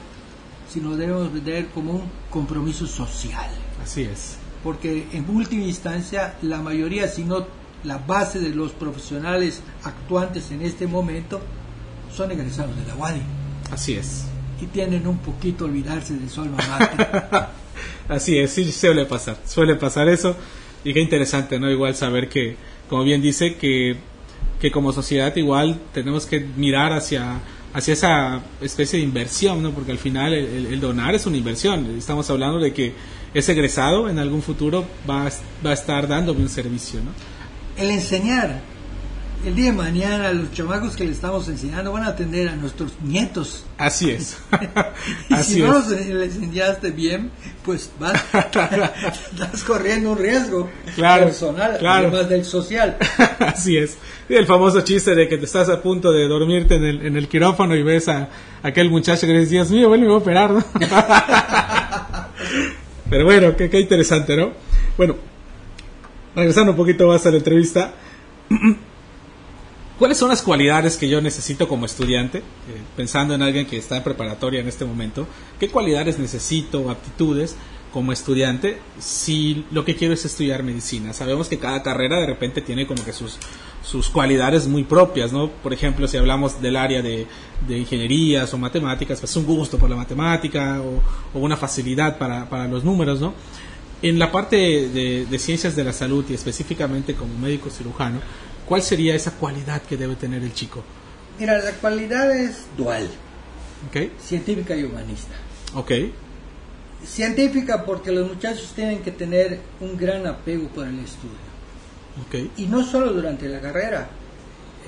sino 0.73 0.97
debemos 0.97 1.31
ver 1.45 1.67
como 1.69 1.93
un 1.93 2.03
compromiso 2.31 2.87
social. 2.87 3.51
Así 3.83 4.03
es. 4.03 4.37
Porque 4.65 5.07
en 5.13 5.29
última 5.29 5.65
instancia 5.65 6.37
la 6.43 6.59
mayoría, 6.59 7.09
si 7.09 7.25
no 7.25 7.47
la 7.85 7.99
base 7.99 8.39
de 8.39 8.51
los 8.51 8.73
profesionales 8.73 9.61
actuantes 9.83 10.51
en 10.53 10.63
este 10.63 10.87
momento, 10.87 11.41
son 12.15 12.31
egresados 12.31 12.77
de 12.77 12.87
la 12.87 12.95
UADI 12.95 13.23
Así 13.73 13.95
es. 13.95 14.25
y 14.61 14.67
tienen 14.67 15.07
un 15.07 15.19
poquito 15.19 15.65
olvidarse 15.65 16.15
de 16.15 16.29
su 16.29 16.43
alma 16.43 16.59
mater. 16.69 17.47
Así 18.09 18.39
es, 18.39 18.53
sí 18.53 18.71
suele 18.71 19.07
pasar, 19.07 19.39
suele 19.47 19.75
pasar 19.75 20.09
eso 20.09 20.37
y 20.85 20.93
qué 20.93 21.01
interesante, 21.01 21.59
¿no? 21.59 21.71
Igual 21.71 21.95
saber 21.95 22.29
que, 22.29 22.57
como 22.89 23.05
bien 23.05 23.23
dice, 23.23 23.55
que, 23.57 23.97
que 24.61 24.71
como 24.71 24.93
sociedad 24.93 25.35
igual 25.37 25.79
tenemos 25.93 26.27
que 26.27 26.41
mirar 26.57 26.93
hacia, 26.93 27.41
hacia 27.75 27.95
esa 27.95 28.41
especie 28.61 28.99
de 28.99 29.05
inversión, 29.05 29.63
¿no? 29.63 29.71
Porque 29.73 29.93
al 29.93 29.99
final 29.99 30.33
el, 30.35 30.67
el- 30.67 30.81
donar 30.81 31.15
es 31.15 31.27
una 31.27 31.37
inversión, 31.37 31.95
estamos 31.97 32.29
hablando 32.31 32.59
de 32.59 32.73
que 32.73 32.93
ese 33.35 33.53
egresado 33.53 34.09
en 34.09 34.19
algún 34.19 34.43
futuro 34.43 34.85
va, 35.09 35.29
va 35.65 35.71
a 35.71 35.75
estar 35.75 36.07
dándome 36.09 36.41
un 36.43 36.49
servicio, 36.49 37.01
¿no? 37.03 37.11
el 37.77 37.91
enseñar. 37.91 38.61
El 39.45 39.57
día 39.57 39.67
de 39.67 39.73
mañana 39.73 40.33
los 40.33 40.53
chamacos 40.53 40.95
que 40.97 41.05
le 41.05 41.11
estamos 41.11 41.49
enseñando 41.49 41.91
van 41.91 42.05
a 42.05 42.09
atender 42.09 42.49
a 42.49 42.55
nuestros 42.55 42.93
nietos. 43.03 43.65
Así 43.77 44.11
es, 44.11 44.39
Y 45.29 45.35
así 45.35 45.55
si 45.55 45.63
no 45.63 45.79
es. 45.79 45.89
los 45.89 46.01
les 46.07 46.37
enseñaste 46.37 46.93
bien, 46.93 47.33
pues 47.65 47.91
vas, 47.99 48.23
estás 48.33 49.65
corriendo 49.67 50.13
un 50.13 50.19
riesgo 50.19 50.71
Claro, 50.95 51.25
personal, 51.25 51.77
claro. 51.79 52.07
además 52.09 52.29
del 52.29 52.45
social. 52.45 52.97
Así 53.41 53.77
es. 53.77 53.99
El 54.29 54.47
famoso 54.47 54.81
chiste 54.83 55.15
de 55.17 55.29
que 55.29 55.37
te 55.39 55.47
estás 55.47 55.69
a 55.69 55.83
punto 55.83 56.13
de 56.13 56.29
dormirte 56.29 56.77
en 56.77 56.85
el, 56.85 57.07
en 57.07 57.17
el 57.17 57.27
quirófano 57.27 57.75
y 57.75 57.83
ves 57.83 58.09
a, 58.09 58.29
aquel 58.63 58.91
muchacho 58.91 59.27
que 59.27 59.33
dices, 59.33 59.51
Dios 59.51 59.71
mío, 59.71 59.93
él 59.93 60.03
me 60.03 60.07
va 60.07 60.15
a 60.15 60.19
operar, 60.19 60.51
¿no? 60.53 60.65
Pero 63.11 63.25
bueno, 63.25 63.57
qué, 63.57 63.69
qué 63.69 63.81
interesante, 63.81 64.37
¿no? 64.37 64.53
Bueno, 64.97 65.17
regresando 66.37 66.71
un 66.73 66.77
poquito 66.77 67.09
más 67.09 67.27
a 67.27 67.31
la 67.33 67.39
entrevista, 67.39 67.93
¿cuáles 69.99 70.19
son 70.19 70.29
las 70.29 70.43
cualidades 70.43 70.97
que 70.97 71.09
yo 71.09 71.21
necesito 71.21 71.69
como 71.69 71.87
estudiante? 71.87 72.39
Eh, 72.39 72.43
pensando 72.97 73.35
en 73.35 73.43
alguien 73.43 73.67
que 73.67 73.77
está 73.77 73.97
en 73.97 74.03
preparatoria 74.03 74.61
en 74.61 74.69
este 74.69 74.85
momento, 74.85 75.27
¿qué 75.59 75.69
cualidades 75.69 76.19
necesito, 76.19 76.91
aptitudes 76.91 77.57
como 77.93 78.11
estudiante 78.13 78.79
si 78.99 79.67
lo 79.71 79.85
que 79.85 79.95
quiero 79.97 80.15
es 80.15 80.25
estudiar 80.25 80.63
medicina? 80.63 81.13
Sabemos 81.13 81.49
que 81.49 81.59
cada 81.59 81.83
carrera 81.83 82.19
de 82.19 82.27
repente 82.27 82.63
tiene 82.63 82.87
como 82.87 83.05
que 83.05 83.13
sus, 83.13 83.39
sus 83.85 84.09
cualidades 84.09 84.67
muy 84.67 84.85
propias, 84.85 85.33
¿no? 85.33 85.51
Por 85.51 85.73
ejemplo, 85.73 86.09
si 86.09 86.17
hablamos 86.17 86.61
del 86.63 86.77
área 86.77 87.03
de, 87.03 87.27
de 87.69 87.79
ingenierías 87.79 88.53
o 88.55 88.59
matemáticas, 88.59 89.21
pues 89.21 89.37
un 89.37 89.45
gusto 89.45 89.79
por 89.79 89.91
la 89.91 89.97
matemática 89.97 90.81
o, 90.81 91.03
o 91.39 91.43
una 91.43 91.57
facilidad 91.57 92.19
para, 92.19 92.49
para 92.49 92.67
los 92.67 92.85
números, 92.85 93.21
¿no? 93.21 93.35
En 94.01 94.19
la 94.19 94.33
parte 94.33 94.57
de, 94.57 95.27
de 95.27 95.39
ciencias 95.39 95.77
de 95.77 95.85
la 95.85 95.93
salud 95.93 96.25
y 96.29 96.35
específicamente 96.35 97.15
como 97.15 97.39
médico 97.39 97.71
cirujano, 97.71 98.21
¿cuál 98.73 98.83
sería 98.83 99.15
esa 99.15 99.33
cualidad 99.33 99.83
que 99.83 99.99
debe 99.99 100.17
tener 100.17 100.43
el 100.43 100.55
chico? 100.55 100.83
Mira, 101.39 101.59
la 101.59 101.73
cualidad 101.73 102.35
es 102.35 102.65
dual, 102.75 103.07
¿Ok? 103.87 104.19
científica 104.19 104.75
y 104.75 104.85
humanista. 104.85 105.35
¿Ok? 105.75 105.91
Científica 107.05 107.85
porque 107.85 108.11
los 108.11 108.27
muchachos 108.27 108.73
tienen 108.75 109.03
que 109.03 109.11
tener 109.11 109.61
un 109.79 109.99
gran 109.99 110.27
apego 110.27 110.69
por 110.69 110.87
el 110.87 111.01
estudio. 111.01 111.37
¿Ok? 112.27 112.51
Y 112.57 112.65
no 112.65 112.83
solo 112.83 113.13
durante 113.13 113.47
la 113.47 113.61
carrera. 113.61 114.09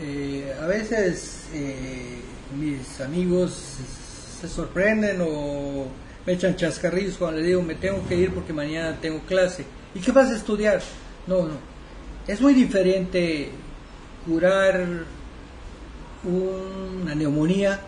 Eh, 0.00 0.50
a 0.58 0.64
veces 0.64 1.48
eh, 1.52 2.20
mis 2.58 3.02
amigos 3.02 3.52
se 4.40 4.48
sorprenden 4.48 5.18
o 5.20 5.88
me 6.24 6.32
echan 6.32 6.56
chascarrillos 6.56 7.18
cuando 7.18 7.36
les 7.36 7.48
digo 7.48 7.60
me 7.60 7.74
tengo 7.74 8.08
que 8.08 8.16
ir 8.16 8.32
porque 8.32 8.54
mañana 8.54 8.98
tengo 8.98 9.20
clase. 9.26 9.66
¿Y 9.94 10.00
qué 10.00 10.10
vas 10.10 10.30
a 10.30 10.36
estudiar? 10.36 10.80
No, 11.26 11.42
no. 11.42 11.74
Es 12.26 12.40
muy 12.40 12.54
diferente 12.54 13.50
curar 14.26 14.86
una 16.24 17.14
neumonía 17.14 17.80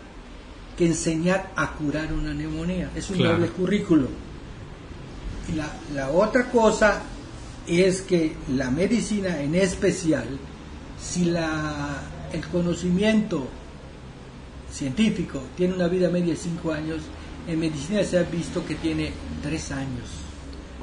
que 0.77 0.85
enseñar 0.85 1.51
a 1.55 1.71
curar 1.73 2.13
una 2.13 2.33
neumonía. 2.33 2.91
Es 2.95 3.09
un 3.09 3.17
Claro. 3.17 3.33
doble 3.33 3.47
currículo. 3.49 4.07
Y 5.51 5.53
la, 5.55 5.71
la 5.95 6.09
otra 6.11 6.51
cosa 6.51 7.01
es 7.67 8.01
que 8.01 8.35
la 8.55 8.69
medicina 8.69 9.41
en 9.41 9.55
especial, 9.55 10.27
si 11.01 11.25
la, 11.25 12.01
el 12.31 12.45
conocimiento 12.47 13.47
científico 14.71 15.41
tiene 15.55 15.73
una 15.73 15.87
vida 15.87 16.09
media 16.09 16.33
de 16.33 16.39
5 16.39 16.71
años, 16.71 17.01
en 17.47 17.59
medicina 17.59 18.03
se 18.03 18.19
ha 18.19 18.23
visto 18.23 18.65
que 18.65 18.75
tiene 18.75 19.11
3 19.41 19.71
años. 19.71 20.09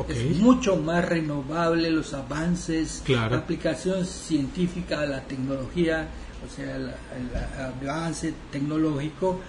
Es 0.09 0.37
mucho 0.37 0.77
más 0.77 1.05
renovable 1.05 1.91
los 1.91 2.15
avances, 2.15 3.03
la 3.07 3.27
aplicación 3.27 4.05
científica 4.05 5.01
a 5.01 5.07
la 5.07 5.23
tecnología, 5.23 6.09
o 6.45 6.55
sea, 6.55 6.77
el, 6.77 6.91
avance 7.87 8.35
tecnológico 8.51 9.41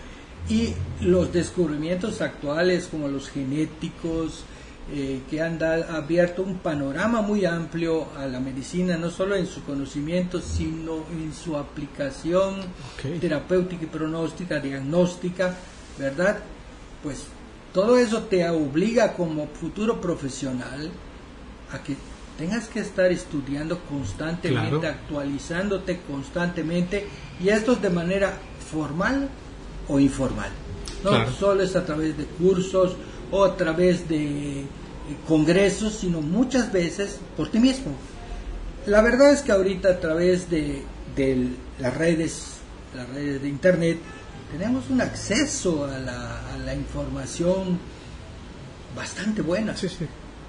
y 0.48 0.74
los 1.02 1.34
descubrimientos 1.34 2.22
actuales 2.22 2.88
como 2.92 3.08
los 3.08 3.30
genéticos, 3.30 4.44
eh, 4.94 5.22
que 5.28 5.42
han 5.42 5.62
abierto 5.64 6.44
un 6.44 6.60
panorama 6.60 7.24
muy 7.24 7.44
amplio 7.44 8.08
a 8.16 8.28
la 8.28 8.40
medicina, 8.40 8.98
no 8.98 9.10
solo 9.10 9.36
en 9.36 9.48
su 9.48 9.64
conocimiento, 9.64 10.40
sino 10.40 11.06
en 11.12 11.34
su 11.34 11.58
aplicación 11.58 12.58
terapéutica 13.20 13.84
y 13.84 13.88
pronóstica, 13.88 14.60
diagnóstica, 14.60 15.56
¿verdad? 15.98 16.38
Pues 17.02 17.26
todo 17.76 17.98
eso 17.98 18.24
te 18.24 18.50
obliga 18.50 19.12
como 19.12 19.48
futuro 19.48 20.00
profesional 20.00 20.90
a 21.74 21.84
que 21.84 21.98
tengas 22.38 22.70
que 22.70 22.80
estar 22.80 23.12
estudiando 23.12 23.82
constantemente, 23.82 24.88
actualizándote 24.88 26.00
constantemente, 26.10 27.06
y 27.38 27.50
esto 27.50 27.74
es 27.74 27.82
de 27.82 27.90
manera 27.90 28.40
formal 28.72 29.28
o 29.90 30.00
informal. 30.00 30.52
No 31.04 31.30
solo 31.32 31.64
es 31.64 31.76
a 31.76 31.86
través 31.86 32.18
de 32.18 32.24
cursos 32.24 32.96
o 33.30 33.44
a 33.44 33.58
través 33.58 34.08
de 34.08 34.62
eh, 34.62 34.66
congresos, 35.28 35.96
sino 35.96 36.22
muchas 36.22 36.72
veces 36.72 37.20
por 37.36 37.50
ti 37.50 37.60
mismo. 37.60 37.92
La 38.86 39.02
verdad 39.02 39.34
es 39.34 39.42
que 39.42 39.52
ahorita 39.52 39.90
a 39.90 40.00
través 40.00 40.50
de, 40.50 40.82
las 41.80 41.98
redes, 41.98 42.54
las 42.96 43.10
redes 43.10 43.42
de 43.42 43.50
internet, 43.50 43.98
tenemos 44.58 44.90
un 44.90 45.02
acceso 45.02 45.86
a 45.86 46.00
la, 46.00 46.74
información 46.74 47.78
bastante 48.96 49.42
buena. 49.42 49.76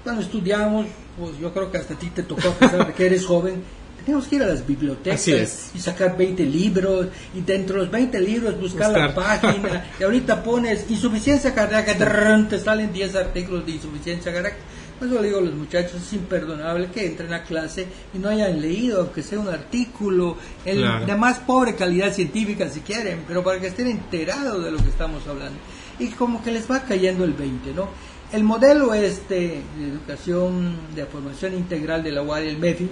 Cuando 0.03 0.21
estudiamos, 0.21 0.87
pues 1.19 1.37
yo 1.37 1.53
creo 1.53 1.69
que 1.69 1.77
hasta 1.77 1.93
a 1.93 1.99
ti 1.99 2.09
te 2.09 2.23
tocó, 2.23 2.47
a 2.49 2.53
pesar 2.53 2.87
de 2.87 2.93
que 2.93 3.05
eres 3.05 3.25
joven, 3.31 3.61
tenemos 4.05 4.27
que 4.27 4.37
ir 4.37 4.43
a 4.43 4.47
las 4.47 4.65
bibliotecas 4.65 5.71
y 5.75 5.79
sacar 5.79 6.17
20 6.17 6.45
libros 6.45 7.07
y 7.35 7.41
dentro 7.41 7.75
de 7.75 7.81
los 7.81 7.91
20 7.91 8.19
libros 8.21 8.59
buscar, 8.59 8.91
la 8.91 9.13
página 9.15 9.87
y 9.99 10.03
ahorita 10.03 10.41
pones 10.41 10.89
insuficiencia 10.89 11.53
cardíaca, 11.53 11.97
te 12.47 12.59
salen 12.59 12.93
10 12.93 13.15
artículos 13.15 13.65
de 13.65 13.73
insuficiencia 13.73 14.33
cardíaca. 14.33 14.57
Por 14.97 15.07
eso 15.07 15.21
le 15.21 15.27
digo 15.27 15.39
a 15.39 15.43
los 15.43 15.53
muchachos, 15.53 16.01
es 16.01 16.13
imperdonable 16.13 16.87
que 16.87 17.05
entren 17.05 17.31
a 17.31 17.43
clase 17.43 17.85
y 18.13 18.17
no 18.17 18.29
hayan 18.29 18.59
leído, 18.59 19.01
aunque 19.01 19.21
sea 19.21 19.39
un 19.39 19.47
artículo, 19.47 20.37
el, 20.65 21.05
de 21.05 21.15
más 21.15 21.39
pobre 21.39 21.75
calidad 21.75 22.11
científica 22.11 22.67
si 22.69 22.79
quieren, 22.79 23.23
pero 23.27 23.43
para 23.43 23.59
que 23.59 23.67
estén 23.67 23.87
enterados 23.87 24.63
de 24.63 24.71
lo 24.71 24.77
que 24.77 24.89
estamos 24.89 25.27
hablando. 25.27 25.59
Y 25.99 26.07
como 26.09 26.43
que 26.43 26.51
les 26.51 26.69
va 26.69 26.81
cayendo 26.81 27.23
el 27.25 27.33
20, 27.33 27.73
¿no? 27.73 27.89
El 28.31 28.43
modelo 28.43 28.93
este 28.93 29.63
de 29.77 29.87
educación, 29.87 30.75
de 30.95 31.05
formación 31.05 31.53
integral 31.53 32.03
de 32.03 32.11
la 32.11 32.23
UAR, 32.23 32.41
el 32.41 32.57
MEFIN, 32.57 32.89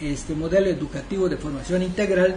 este 0.00 0.34
modelo 0.34 0.66
educativo 0.66 1.28
de 1.28 1.36
formación 1.36 1.82
integral, 1.82 2.36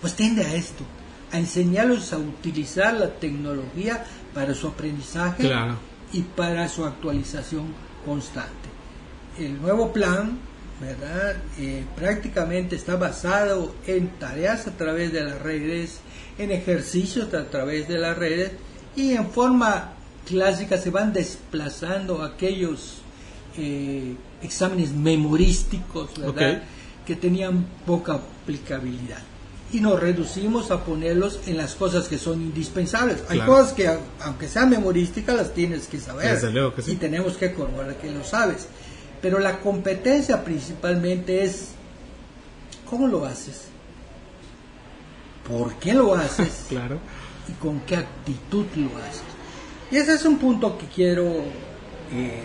pues 0.00 0.14
tiende 0.14 0.44
a 0.44 0.54
esto, 0.54 0.84
a 1.30 1.38
enseñarlos 1.38 2.12
a 2.12 2.18
utilizar 2.18 2.94
la 2.94 3.14
tecnología 3.14 4.04
para 4.34 4.54
su 4.54 4.66
aprendizaje 4.66 5.50
y 6.12 6.22
para 6.22 6.68
su 6.68 6.84
actualización 6.84 7.66
constante. 8.04 8.50
El 9.38 9.60
nuevo 9.60 9.92
plan, 9.92 10.38
¿verdad? 10.80 11.36
Eh, 11.58 11.84
prácticamente 11.96 12.76
está 12.76 12.96
basado 12.96 13.74
en 13.86 14.08
tareas 14.18 14.66
a 14.66 14.72
través 14.72 15.12
de 15.12 15.24
las 15.24 15.40
redes, 15.40 16.00
en 16.38 16.50
ejercicios 16.50 17.32
a 17.34 17.48
través 17.48 17.88
de 17.88 17.98
las 17.98 18.16
redes 18.16 18.52
y 18.96 19.12
en 19.12 19.30
forma 19.30 19.94
clásica 20.26 20.76
se 20.78 20.90
van 20.90 21.12
desplazando 21.12 22.22
aquellos 22.22 22.98
eh, 23.56 24.14
exámenes 24.42 24.92
memorísticos, 24.92 26.18
¿verdad? 26.18 26.62
Que 27.06 27.16
tenían 27.16 27.66
poca 27.86 28.14
aplicabilidad. 28.14 29.22
Y 29.72 29.80
nos 29.80 29.98
reducimos 29.98 30.70
a 30.70 30.84
ponerlos 30.84 31.40
en 31.46 31.56
las 31.56 31.74
cosas 31.74 32.06
que 32.06 32.18
son 32.18 32.42
indispensables. 32.42 33.24
Hay 33.28 33.40
cosas 33.40 33.72
que, 33.72 33.90
aunque 34.20 34.46
sean 34.46 34.68
memorísticas, 34.68 35.34
las 35.34 35.54
tienes 35.54 35.86
que 35.86 35.98
saber. 35.98 36.38
Y 36.86 36.96
tenemos 36.96 37.36
que 37.38 37.54
corroborar 37.54 37.96
que 37.96 38.10
lo 38.10 38.22
sabes. 38.22 38.68
Pero 39.22 39.38
la 39.38 39.60
competencia 39.60 40.44
principalmente 40.44 41.44
es 41.44 41.68
cómo 42.92 43.06
lo 43.06 43.24
haces, 43.24 43.62
por 45.48 45.74
qué 45.76 45.94
lo 45.94 46.14
haces 46.14 46.66
claro. 46.68 46.98
y 47.48 47.52
con 47.52 47.80
qué 47.80 47.96
actitud 47.96 48.66
lo 48.76 48.88
haces. 48.98 49.22
Y 49.90 49.96
ese 49.96 50.14
es 50.14 50.24
un 50.26 50.36
punto 50.36 50.76
que 50.76 50.86
quiero 50.86 51.24
eh, 52.12 52.42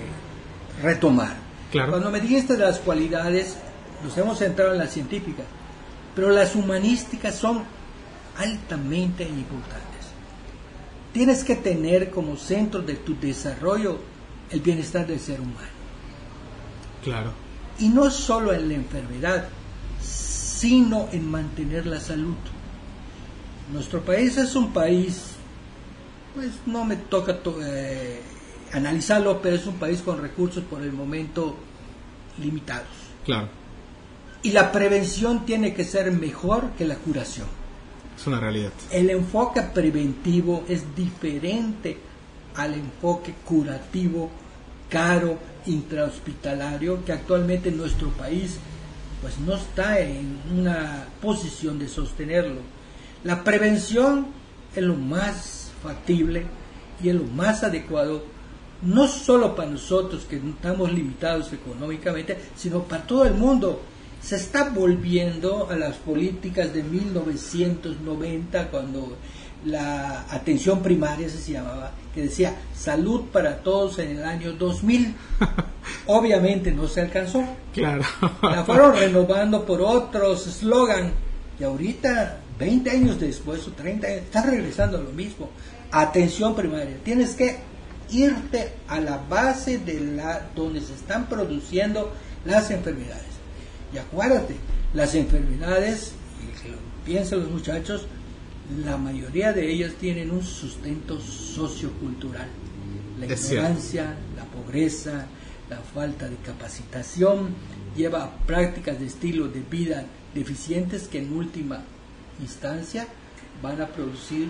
retomar. 0.81 1.35
Cuando 1.71 2.09
me 2.09 2.21
dijiste 2.21 2.53
de 2.53 2.63
las 2.63 2.79
cualidades, 2.79 3.57
nos 4.03 4.17
hemos 4.17 4.39
centrado 4.39 4.71
en 4.71 4.77
las 4.77 4.91
científicas, 4.91 5.45
pero 6.17 6.31
las 6.31 6.55
humanísticas 6.55 7.35
son 7.35 7.61
altamente 8.39 9.23
importantes. 9.23 9.83
Tienes 11.13 11.43
que 11.43 11.55
tener 11.55 12.09
como 12.09 12.35
centro 12.37 12.81
de 12.81 12.95
tu 12.95 13.15
desarrollo 13.19 13.99
el 14.49 14.61
bienestar 14.61 15.05
del 15.05 15.19
ser 15.19 15.39
humano. 15.39 15.77
Claro. 17.03 17.33
Y 17.77 17.89
no 17.89 18.09
solo 18.09 18.51
en 18.51 18.67
la 18.67 18.73
enfermedad, 18.73 19.47
sino 20.01 21.07
en 21.11 21.29
mantener 21.29 21.85
la 21.85 21.99
salud. 21.99 22.35
Nuestro 23.71 24.01
país 24.01 24.37
es 24.37 24.55
un 24.55 24.73
país, 24.73 25.33
pues 26.33 26.49
no 26.65 26.83
me 26.83 26.95
toca 26.95 27.37
eh, 27.61 28.23
analizarlo, 28.73 29.39
pero 29.39 29.55
es 29.55 29.67
un 29.67 29.75
país 29.75 30.01
con 30.01 30.19
recursos 30.19 30.63
por 30.63 30.81
el 30.81 30.93
momento 30.93 31.55
limitados. 32.39 32.87
Claro. 33.23 33.49
Y 34.43 34.51
la 34.51 34.71
prevención 34.71 35.45
tiene 35.45 35.73
que 35.73 35.83
ser 35.83 36.11
mejor 36.11 36.71
que 36.77 36.85
la 36.85 36.95
curación. 36.95 37.47
Es 38.17 38.25
una 38.27 38.39
realidad. 38.39 38.71
El 38.91 39.09
enfoque 39.09 39.61
preventivo 39.61 40.63
es 40.67 40.95
diferente 40.95 41.97
al 42.55 42.73
enfoque 42.73 43.33
curativo, 43.45 44.29
caro, 44.89 45.37
intrahospitalario, 45.65 47.03
que 47.05 47.13
actualmente 47.13 47.69
en 47.69 47.77
nuestro 47.77 48.09
país 48.09 48.57
pues 49.21 49.39
no 49.39 49.55
está 49.55 49.99
en 49.99 50.39
una 50.55 51.05
posición 51.21 51.79
de 51.79 51.87
sostenerlo. 51.87 52.61
La 53.23 53.43
prevención 53.43 54.27
es 54.75 54.83
lo 54.83 54.95
más 54.95 55.71
factible 55.81 56.45
y 57.03 57.09
es 57.09 57.15
lo 57.15 57.23
más 57.23 57.63
adecuado 57.63 58.23
no 58.81 59.07
solo 59.07 59.55
para 59.55 59.71
nosotros 59.71 60.25
que 60.25 60.37
estamos 60.37 60.91
limitados 60.91 61.51
económicamente, 61.51 62.37
sino 62.55 62.83
para 62.83 63.03
todo 63.03 63.25
el 63.25 63.33
mundo. 63.33 63.81
Se 64.21 64.35
está 64.35 64.69
volviendo 64.69 65.69
a 65.69 65.75
las 65.75 65.95
políticas 65.97 66.73
de 66.73 66.83
1990 66.83 68.67
cuando 68.69 69.17
la 69.65 70.25
atención 70.29 70.81
primaria 70.81 71.29
se 71.29 71.51
llamaba, 71.51 71.91
que 72.13 72.23
decía 72.23 72.55
salud 72.75 73.25
para 73.31 73.57
todos 73.57 73.99
en 73.99 74.17
el 74.17 74.23
año 74.23 74.53
2000. 74.53 75.15
Obviamente 76.07 76.71
no 76.71 76.87
se 76.87 77.01
alcanzó. 77.01 77.43
Claro. 77.73 78.03
La 78.41 78.63
fueron 78.63 78.95
renovando 78.95 79.65
por 79.65 79.81
otros 79.81 80.47
eslogan 80.47 81.11
y 81.59 81.63
ahorita, 81.63 82.37
20 82.59 82.89
años 82.89 83.19
después 83.19 83.67
o 83.67 83.71
30 83.71 84.07
años, 84.07 84.19
está 84.19 84.43
regresando 84.43 84.97
a 84.97 85.01
lo 85.01 85.11
mismo. 85.11 85.49
Atención 85.91 86.55
primaria. 86.55 86.97
Tienes 87.03 87.35
que 87.35 87.57
irte 88.11 88.73
a 88.87 88.99
la 88.99 89.17
base 89.17 89.79
de 89.79 89.99
la 89.99 90.49
donde 90.55 90.81
se 90.81 90.93
están 90.93 91.27
produciendo 91.27 92.11
las 92.45 92.69
enfermedades. 92.71 93.36
Y 93.93 93.97
acuérdate, 93.97 94.55
las 94.93 95.15
enfermedades, 95.15 96.13
y 96.41 96.61
que 96.61 96.69
lo 96.69 96.77
piensan 97.05 97.39
los 97.39 97.51
muchachos, 97.51 98.05
la 98.83 98.97
mayoría 98.97 99.53
de 99.53 99.71
ellas 99.71 99.93
tienen 99.99 100.31
un 100.31 100.43
sustento 100.43 101.19
sociocultural. 101.19 102.47
La 103.19 103.25
ignorancia, 103.25 104.15
la 104.35 104.43
pobreza, 104.45 105.25
la 105.69 105.77
falta 105.77 106.29
de 106.29 106.35
capacitación 106.37 107.55
lleva 107.95 108.23
a 108.23 108.31
prácticas 108.45 108.99
de 108.99 109.07
estilo 109.07 109.47
de 109.47 109.61
vida 109.61 110.05
deficientes 110.33 111.07
que 111.07 111.19
en 111.19 111.33
última 111.33 111.81
instancia 112.39 113.07
van 113.61 113.81
a 113.81 113.87
producir 113.87 114.49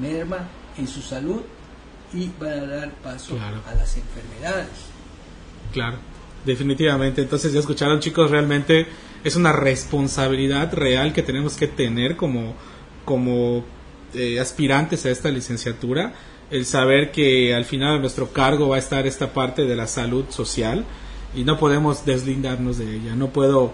merma 0.00 0.48
en 0.76 0.88
su 0.88 1.00
salud 1.00 1.42
y 2.12 2.30
van 2.38 2.58
a 2.58 2.66
dar 2.66 2.90
paso 2.96 3.38
a 3.40 3.74
las 3.74 3.96
enfermedades. 3.96 4.68
Claro, 5.72 5.98
definitivamente. 6.44 7.22
Entonces 7.22 7.52
ya 7.52 7.60
escucharon 7.60 8.00
chicos, 8.00 8.30
realmente 8.30 8.86
es 9.22 9.36
una 9.36 9.52
responsabilidad 9.52 10.72
real 10.74 11.12
que 11.12 11.22
tenemos 11.22 11.56
que 11.56 11.66
tener 11.66 12.16
como, 12.16 12.54
como 13.04 13.64
eh, 14.14 14.38
aspirantes 14.38 15.06
a 15.06 15.10
esta 15.10 15.30
licenciatura, 15.30 16.14
el 16.50 16.66
saber 16.66 17.10
que 17.10 17.54
al 17.54 17.64
final 17.64 17.94
de 17.94 18.00
nuestro 18.00 18.32
cargo 18.32 18.68
va 18.68 18.76
a 18.76 18.78
estar 18.78 19.06
esta 19.06 19.32
parte 19.32 19.64
de 19.64 19.74
la 19.74 19.86
salud 19.86 20.26
social 20.28 20.84
y 21.34 21.44
no 21.44 21.58
podemos 21.58 22.04
deslindarnos 22.04 22.78
de 22.78 22.96
ella. 22.96 23.16
No 23.16 23.30
puedo, 23.30 23.72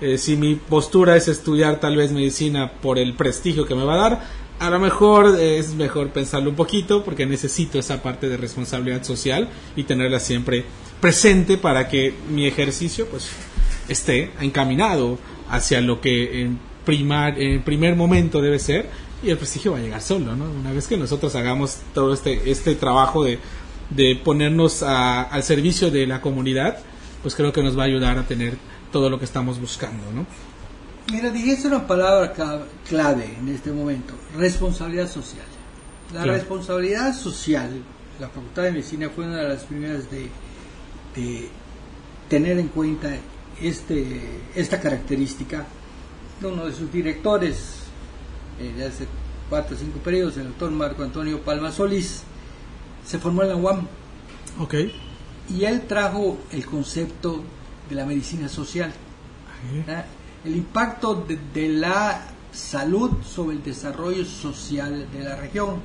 eh, 0.00 0.18
si 0.18 0.36
mi 0.36 0.56
postura 0.56 1.16
es 1.16 1.28
estudiar 1.28 1.78
tal 1.78 1.96
vez 1.96 2.10
medicina 2.10 2.72
por 2.72 2.98
el 2.98 3.14
prestigio 3.14 3.66
que 3.66 3.74
me 3.74 3.84
va 3.84 3.94
a 3.94 4.10
dar, 4.10 4.46
a 4.58 4.70
lo 4.70 4.78
mejor 4.78 5.38
es 5.38 5.74
mejor 5.74 6.10
pensarlo 6.10 6.48
un 6.48 6.56
poquito 6.56 7.04
porque 7.04 7.26
necesito 7.26 7.78
esa 7.78 8.02
parte 8.02 8.28
de 8.28 8.38
responsabilidad 8.38 9.04
social 9.04 9.50
y 9.76 9.84
tenerla 9.84 10.18
siempre 10.18 10.64
presente 11.00 11.58
para 11.58 11.88
que 11.88 12.14
mi 12.30 12.46
ejercicio 12.46 13.06
pues 13.06 13.28
esté 13.88 14.30
encaminado 14.40 15.18
hacia 15.48 15.80
lo 15.80 16.00
que 16.00 16.42
en, 16.42 16.58
primar, 16.84 17.40
en 17.40 17.62
primer 17.62 17.96
momento 17.96 18.40
debe 18.40 18.58
ser 18.58 18.88
y 19.22 19.30
el 19.30 19.38
prestigio 19.38 19.72
va 19.72 19.78
a 19.78 19.80
llegar 19.80 20.02
solo, 20.02 20.36
¿no? 20.36 20.44
Una 20.44 20.72
vez 20.72 20.86
que 20.86 20.96
nosotros 20.96 21.34
hagamos 21.34 21.78
todo 21.94 22.12
este, 22.12 22.50
este 22.50 22.74
trabajo 22.74 23.24
de, 23.24 23.38
de 23.90 24.16
ponernos 24.22 24.82
al 24.82 25.42
servicio 25.42 25.90
de 25.90 26.06
la 26.06 26.20
comunidad, 26.20 26.78
pues 27.22 27.34
creo 27.34 27.52
que 27.52 27.62
nos 27.62 27.78
va 27.78 27.82
a 27.82 27.86
ayudar 27.86 28.18
a 28.18 28.24
tener 28.24 28.56
todo 28.92 29.10
lo 29.10 29.18
que 29.18 29.24
estamos 29.24 29.60
buscando, 29.60 30.10
¿no? 30.12 30.26
Mira, 31.12 31.30
dijiste 31.30 31.68
una 31.68 31.86
palabra 31.86 32.32
clave 32.88 33.36
en 33.38 33.48
este 33.48 33.70
momento, 33.70 34.14
responsabilidad 34.36 35.08
social. 35.08 35.44
La 36.12 36.24
responsabilidad 36.24 37.14
social, 37.14 37.82
la 38.20 38.28
Facultad 38.28 38.64
de 38.64 38.72
Medicina 38.72 39.10
fue 39.14 39.24
una 39.24 39.38
de 39.38 39.48
las 39.48 39.64
primeras 39.64 40.10
de, 40.10 40.28
tener 42.28 42.58
en 42.58 42.68
cuenta 42.68 43.10
este, 43.60 44.40
esta 44.54 44.80
característica. 44.80 45.66
Uno 46.42 46.66
de 46.66 46.72
sus 46.72 46.92
directores, 46.92 47.80
eh, 48.60 48.72
de 48.76 48.86
hace 48.86 49.06
cuatro 49.48 49.76
o 49.76 49.78
cinco 49.78 49.98
periodos, 50.00 50.36
el 50.36 50.48
doctor 50.48 50.70
Marco 50.70 51.02
Antonio 51.02 51.40
Palma 51.40 51.72
Solís, 51.72 52.22
se 53.04 53.18
formó 53.18 53.42
en 53.42 53.48
la 53.48 53.56
UAM. 53.56 53.86
Ok. 54.60 54.74
Y 55.48 55.64
él 55.64 55.82
trajo 55.86 56.38
el 56.52 56.66
concepto 56.66 57.42
de 57.88 57.94
la 57.94 58.04
medicina 58.04 58.48
social 58.48 58.92
el 60.44 60.56
impacto 60.56 61.26
de, 61.54 61.68
la 61.68 62.28
salud 62.52 63.22
sobre 63.22 63.56
el 63.56 63.62
desarrollo 63.62 64.24
social 64.24 65.08
de 65.12 65.24
la 65.24 65.36
región. 65.36 65.80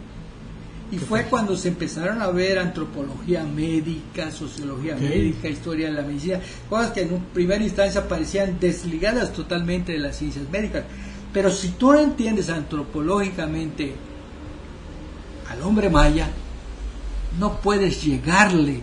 Y 0.91 0.97
fue 0.97 1.23
cuando 1.23 1.55
se 1.55 1.69
empezaron 1.69 2.21
a 2.21 2.27
ver 2.31 2.59
antropología 2.59 3.45
médica, 3.45 4.29
sociología 4.29 4.95
médica, 4.97 5.47
historia 5.47 5.87
de 5.87 5.93
la 5.93 6.01
medicina, 6.01 6.41
cosas 6.69 6.91
que 6.91 7.03
en 7.03 7.17
primera 7.33 7.63
instancia 7.63 8.09
parecían 8.09 8.59
desligadas 8.59 9.31
totalmente 9.31 9.93
de 9.93 9.99
las 9.99 10.17
ciencias 10.17 10.49
médicas. 10.49 10.83
Pero 11.31 11.49
si 11.49 11.69
tú 11.69 11.93
entiendes 11.93 12.49
antropológicamente 12.49 13.95
al 15.49 15.61
hombre 15.61 15.89
maya, 15.89 16.29
no 17.39 17.61
puedes 17.61 18.03
llegarle 18.03 18.81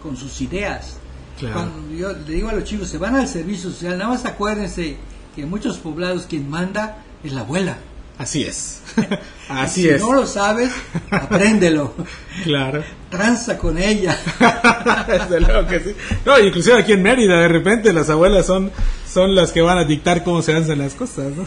con 0.00 0.16
sus 0.16 0.40
ideas. 0.40 0.96
Cuando 1.40 1.92
yo 1.92 2.12
le 2.12 2.34
digo 2.34 2.48
a 2.48 2.52
los 2.52 2.64
chicos, 2.64 2.88
se 2.88 2.98
van 2.98 3.16
al 3.16 3.26
servicio 3.26 3.70
social, 3.70 3.98
nada 3.98 4.10
más 4.10 4.24
acuérdense 4.24 4.96
que 5.34 5.42
en 5.42 5.50
muchos 5.50 5.78
poblados 5.78 6.26
quien 6.26 6.48
manda 6.48 7.04
es 7.24 7.32
la 7.32 7.40
abuela. 7.40 7.78
Así 8.18 8.42
es. 8.42 8.80
Así 9.48 9.88
es. 9.88 10.02
Si 10.02 10.06
no 10.06 10.12
lo 10.12 10.26
sabes, 10.26 10.72
apréndelo. 11.10 11.94
claro. 12.44 12.82
Tranza 13.08 13.56
con 13.56 13.78
ella. 13.78 14.18
Desde 15.06 15.40
luego 15.40 15.66
que 15.68 15.80
sí. 15.80 15.94
No, 16.26 16.38
inclusive 16.38 16.78
aquí 16.78 16.92
en 16.92 17.02
Mérida, 17.02 17.40
de 17.40 17.48
repente 17.48 17.92
las 17.92 18.10
abuelas 18.10 18.44
son, 18.44 18.70
son 19.10 19.34
las 19.34 19.52
que 19.52 19.62
van 19.62 19.78
a 19.78 19.84
dictar 19.84 20.24
cómo 20.24 20.42
se 20.42 20.54
hacen 20.54 20.78
las 20.78 20.94
cosas, 20.94 21.32
¿no? 21.34 21.44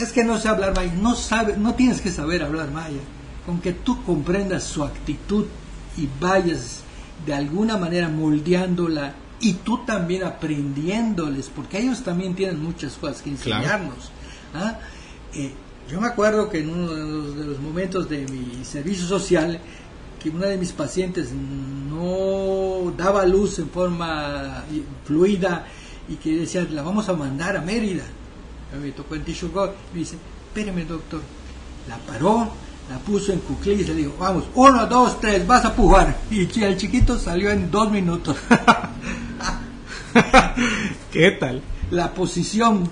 es, 0.00 0.12
que 0.12 0.24
no 0.24 0.38
sé 0.38 0.48
hablar 0.48 0.74
maya. 0.74 0.92
No, 1.00 1.14
sabe, 1.14 1.56
no 1.56 1.74
tienes 1.74 2.00
que 2.00 2.10
saber 2.10 2.42
hablar 2.42 2.70
maya. 2.70 3.00
Con 3.46 3.60
que 3.60 3.72
tú 3.72 4.02
comprendas 4.04 4.64
su 4.64 4.84
actitud 4.84 5.46
y 5.96 6.08
vayas 6.20 6.82
de 7.24 7.32
alguna 7.32 7.78
manera 7.78 8.08
moldeándola 8.08 9.14
y 9.40 9.54
tú 9.54 9.84
también 9.84 10.24
aprendiéndoles, 10.24 11.48
porque 11.54 11.78
ellos 11.78 12.02
también 12.02 12.34
tienen 12.34 12.62
muchas 12.62 12.94
cosas 12.94 13.22
que 13.22 13.30
enseñarnos. 13.30 14.10
¿ah? 14.54 14.78
Eh, 15.32 15.52
yo 15.88 16.00
me 16.00 16.06
acuerdo 16.06 16.48
que 16.48 16.60
en 16.60 16.70
uno 16.70 16.92
de 16.92 17.44
los, 17.44 17.58
momentos 17.60 18.08
de 18.08 18.26
mi 18.26 18.64
servicio 18.64 19.06
social, 19.06 19.60
que 20.22 20.30
una 20.30 20.46
de 20.46 20.58
mis 20.58 20.72
pacientes 20.72 21.30
no 21.32 22.92
daba 22.96 23.24
luz 23.24 23.58
en 23.58 23.70
forma 23.70 24.64
fluida 25.04 25.66
y 26.08 26.16
que 26.16 26.36
decía, 26.36 26.66
la 26.70 26.82
vamos 26.82 27.08
a 27.08 27.14
mandar 27.14 27.56
a 27.56 27.60
Mérida. 27.60 28.04
Me 28.80 28.92
tocó 28.92 29.14
en 29.14 29.24
Tishugo, 29.24 29.72
me 29.92 30.00
dice, 30.00 30.16
espéreme 30.48 30.84
doctor, 30.84 31.22
la 31.88 31.96
paró, 31.98 32.50
la 32.90 32.98
puso 32.98 33.32
en 33.32 33.40
cuclillas 33.40 33.88
y 33.88 33.88
le 33.88 33.94
digo, 33.94 34.14
vamos, 34.18 34.44
uno, 34.54 34.86
dos, 34.86 35.20
tres, 35.20 35.46
vas 35.46 35.64
a 35.64 35.74
pujar. 35.74 36.18
Y 36.30 36.42
el 36.62 36.76
chiquito 36.76 37.18
salió 37.18 37.50
en 37.50 37.70
dos 37.70 37.90
minutos. 37.90 38.36
¿Qué 41.12 41.30
tal? 41.32 41.62
La 41.90 42.12
posición, 42.12 42.90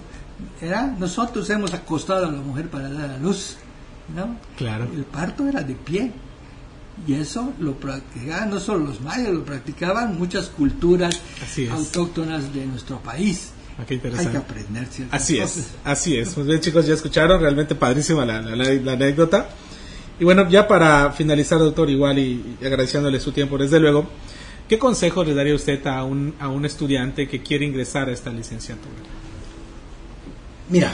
era 0.60 0.86
nosotros 0.86 1.48
hemos 1.50 1.72
acostado 1.74 2.26
a 2.26 2.32
la 2.32 2.40
mujer 2.40 2.68
para 2.68 2.90
dar 2.90 3.10
a 3.10 3.18
luz, 3.18 3.56
¿no? 4.14 4.38
Claro. 4.56 4.84
El 4.94 5.04
parto 5.04 5.46
era 5.48 5.62
de 5.62 5.74
pie. 5.74 6.12
Y 7.06 7.12
eso 7.12 7.52
lo 7.60 7.74
practicaban 7.74 8.48
no 8.48 8.58
solo 8.58 8.86
los 8.86 9.02
mayas, 9.02 9.28
lo 9.28 9.44
practicaban 9.44 10.18
muchas 10.18 10.46
culturas 10.46 11.20
autóctonas 11.70 12.54
de 12.54 12.64
nuestro 12.64 13.00
país. 13.00 13.50
Ah, 13.78 13.84
Hay 13.86 13.98
que 13.98 14.36
aprender 14.38 14.86
ciertas 14.86 15.20
Así 15.20 15.38
es, 15.38 15.74
así 15.84 16.16
es. 16.16 16.30
Pues 16.30 16.46
bien 16.46 16.60
chicos, 16.60 16.86
ya 16.86 16.94
escucharon, 16.94 17.38
realmente 17.38 17.74
padrísima 17.74 18.24
la, 18.24 18.40
la, 18.40 18.92
anécdota. 18.92 19.46
Y 20.18 20.24
bueno, 20.24 20.48
ya 20.48 20.66
para 20.66 21.12
finalizar, 21.12 21.58
doctor, 21.58 21.90
igual 21.90 22.18
y 22.18 22.56
agradeciéndole 22.64 23.20
su 23.20 23.32
tiempo, 23.32 23.58
desde 23.58 23.78
luego, 23.78 24.08
¿Qué 24.68 24.80
consejo 24.80 25.22
le 25.22 25.32
daría 25.32 25.54
usted 25.54 25.86
a 25.86 26.02
un, 26.02 26.34
a 26.40 26.48
un 26.48 26.64
estudiante 26.64 27.28
que 27.28 27.40
quiere 27.40 27.64
ingresar 27.64 28.08
a 28.08 28.12
esta 28.12 28.30
licenciatura? 28.30 28.96
Mira, 30.68 30.92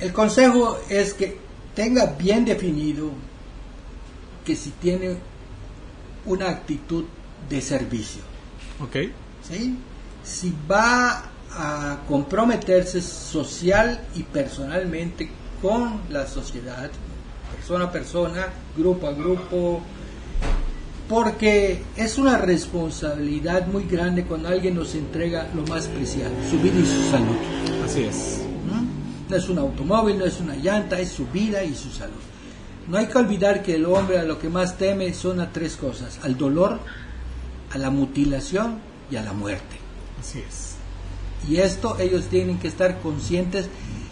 el 0.00 0.12
consejo 0.12 0.78
es 0.88 1.14
que 1.14 1.38
tenga 1.74 2.06
bien 2.06 2.44
definido 2.44 3.10
que 4.44 4.56
si 4.56 4.70
tiene 4.70 5.16
una 6.26 6.50
actitud 6.50 7.04
de 7.48 7.60
servicio. 7.60 8.22
Ok. 8.80 8.96
¿Sí? 9.48 9.76
Si 10.24 10.54
va 10.70 11.24
a 11.50 11.98
comprometerse 12.08 13.02
social 13.02 14.06
y 14.14 14.22
personalmente 14.22 15.28
con 15.60 16.00
la 16.10 16.26
sociedad, 16.26 16.90
persona 17.56 17.84
a 17.84 17.92
persona, 17.92 18.46
grupo 18.76 19.06
a 19.06 19.12
grupo, 19.12 19.82
porque 21.08 21.82
es 21.96 22.18
una 22.18 22.38
responsabilidad 22.38 23.66
muy 23.66 23.84
grande 23.84 24.24
cuando 24.24 24.48
alguien 24.48 24.74
nos 24.74 24.94
entrega 24.94 25.48
lo 25.54 25.62
más 25.66 25.86
preciado, 25.88 26.34
su 26.50 26.58
vida 26.58 26.78
y 26.78 26.86
su 26.86 27.10
salud. 27.10 27.36
Así 27.84 28.04
es. 28.04 28.51
¿No? 29.32 29.42
es 29.42 29.48
un 29.48 29.58
automóvil, 29.58 30.18
no 30.18 30.24
es 30.24 30.40
una 30.40 30.56
llanta, 30.56 31.00
es 31.00 31.10
su 31.10 31.26
vida 31.26 31.64
y 31.64 31.74
su 31.74 31.90
salud. 31.90 32.20
No 32.88 32.98
hay 32.98 33.06
que 33.06 33.18
olvidar 33.18 33.62
que 33.62 33.76
el 33.76 33.86
hombre 33.86 34.18
a 34.18 34.24
lo 34.24 34.38
que 34.38 34.48
más 34.48 34.76
teme 34.76 35.12
son 35.14 35.40
a 35.40 35.52
tres 35.52 35.76
cosas, 35.76 36.18
al 36.22 36.36
dolor, 36.36 36.80
a 37.72 37.78
la 37.78 37.90
mutilación 37.90 38.78
y 39.10 39.16
a 39.16 39.22
la 39.22 39.32
muerte. 39.32 39.76
Así 40.20 40.40
es. 40.40 40.74
Y 41.48 41.56
esto 41.56 41.96
ellos 41.98 42.26
tienen 42.26 42.58
que 42.58 42.68
estar 42.68 43.00
conscientes 43.00 43.68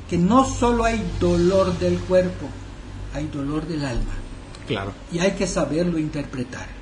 que 0.09 0.18
no 0.18 0.44
solo 0.44 0.85
hay 0.85 1.00
dolor 1.20 1.78
del 1.78 1.98
cuerpo, 2.00 2.46
hay 3.14 3.26
dolor 3.26 3.66
del 3.66 3.85
alma. 3.85 4.14
Claro. 4.66 4.92
Y 5.12 5.18
hay 5.18 5.33
que 5.33 5.46
saberlo 5.46 5.98
interpretar 5.98 6.80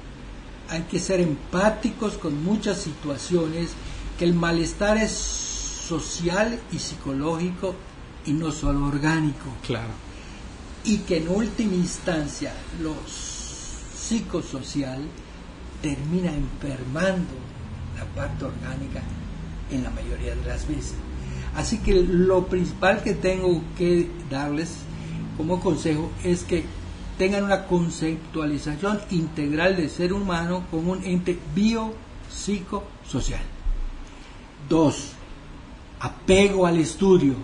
hay 0.68 0.82
que 0.82 1.00
ser 1.00 1.20
empáticos 1.20 2.18
con 2.18 2.42
muchas 2.44 2.78
situaciones, 2.78 3.70
que 4.18 4.24
el 4.24 4.34
malestar 4.34 4.98
es 4.98 5.12
social 5.12 6.58
y 6.72 6.78
psicológico 6.78 7.74
y 8.26 8.32
no 8.32 8.50
solo 8.52 8.86
orgánico. 8.86 9.46
Claro. 9.66 9.90
Y 10.84 10.98
que 10.98 11.18
en 11.18 11.28
última 11.28 11.74
instancia 11.74 12.52
lo 12.80 12.94
psicosocial 13.06 15.02
termina 15.82 16.32
enfermando 16.32 17.34
la 17.96 18.04
parte 18.14 18.44
orgánica 18.44 19.02
en 19.70 19.84
la 19.84 19.90
mayoría 19.90 20.34
de 20.34 20.44
las 20.46 20.66
veces. 20.66 20.94
Así 21.56 21.78
que 21.78 22.02
lo 22.02 22.46
principal 22.46 23.02
que 23.02 23.14
tengo 23.14 23.62
que 23.76 24.08
darles 24.30 24.76
como 25.36 25.60
consejo 25.60 26.10
es 26.24 26.44
que 26.44 26.64
tengan 27.18 27.44
una 27.44 27.66
conceptualización 27.66 29.00
integral 29.10 29.76
del 29.76 29.90
ser 29.90 30.12
humano 30.12 30.64
como 30.70 30.92
un 30.92 31.04
ente 31.04 31.38
biopsicosocial. 31.54 33.42
Dos, 34.68 35.12
apego 36.00 36.66
al 36.66 36.78
estudio 36.78 37.34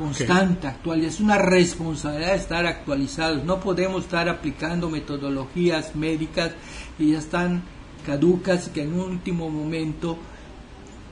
constante, 0.00 0.66
actual. 0.66 1.04
Es 1.04 1.20
una 1.20 1.38
responsabilidad 1.38 2.34
estar 2.34 2.66
actualizados. 2.66 3.44
No 3.44 3.60
podemos 3.60 4.04
estar 4.04 4.28
aplicando 4.28 4.88
metodologías 4.88 5.94
médicas 5.94 6.52
que 6.96 7.08
ya 7.08 7.18
están 7.18 7.62
caducas, 8.06 8.68
que 8.70 8.82
en 8.82 8.94
un 8.94 9.00
último 9.00 9.50
momento 9.50 10.16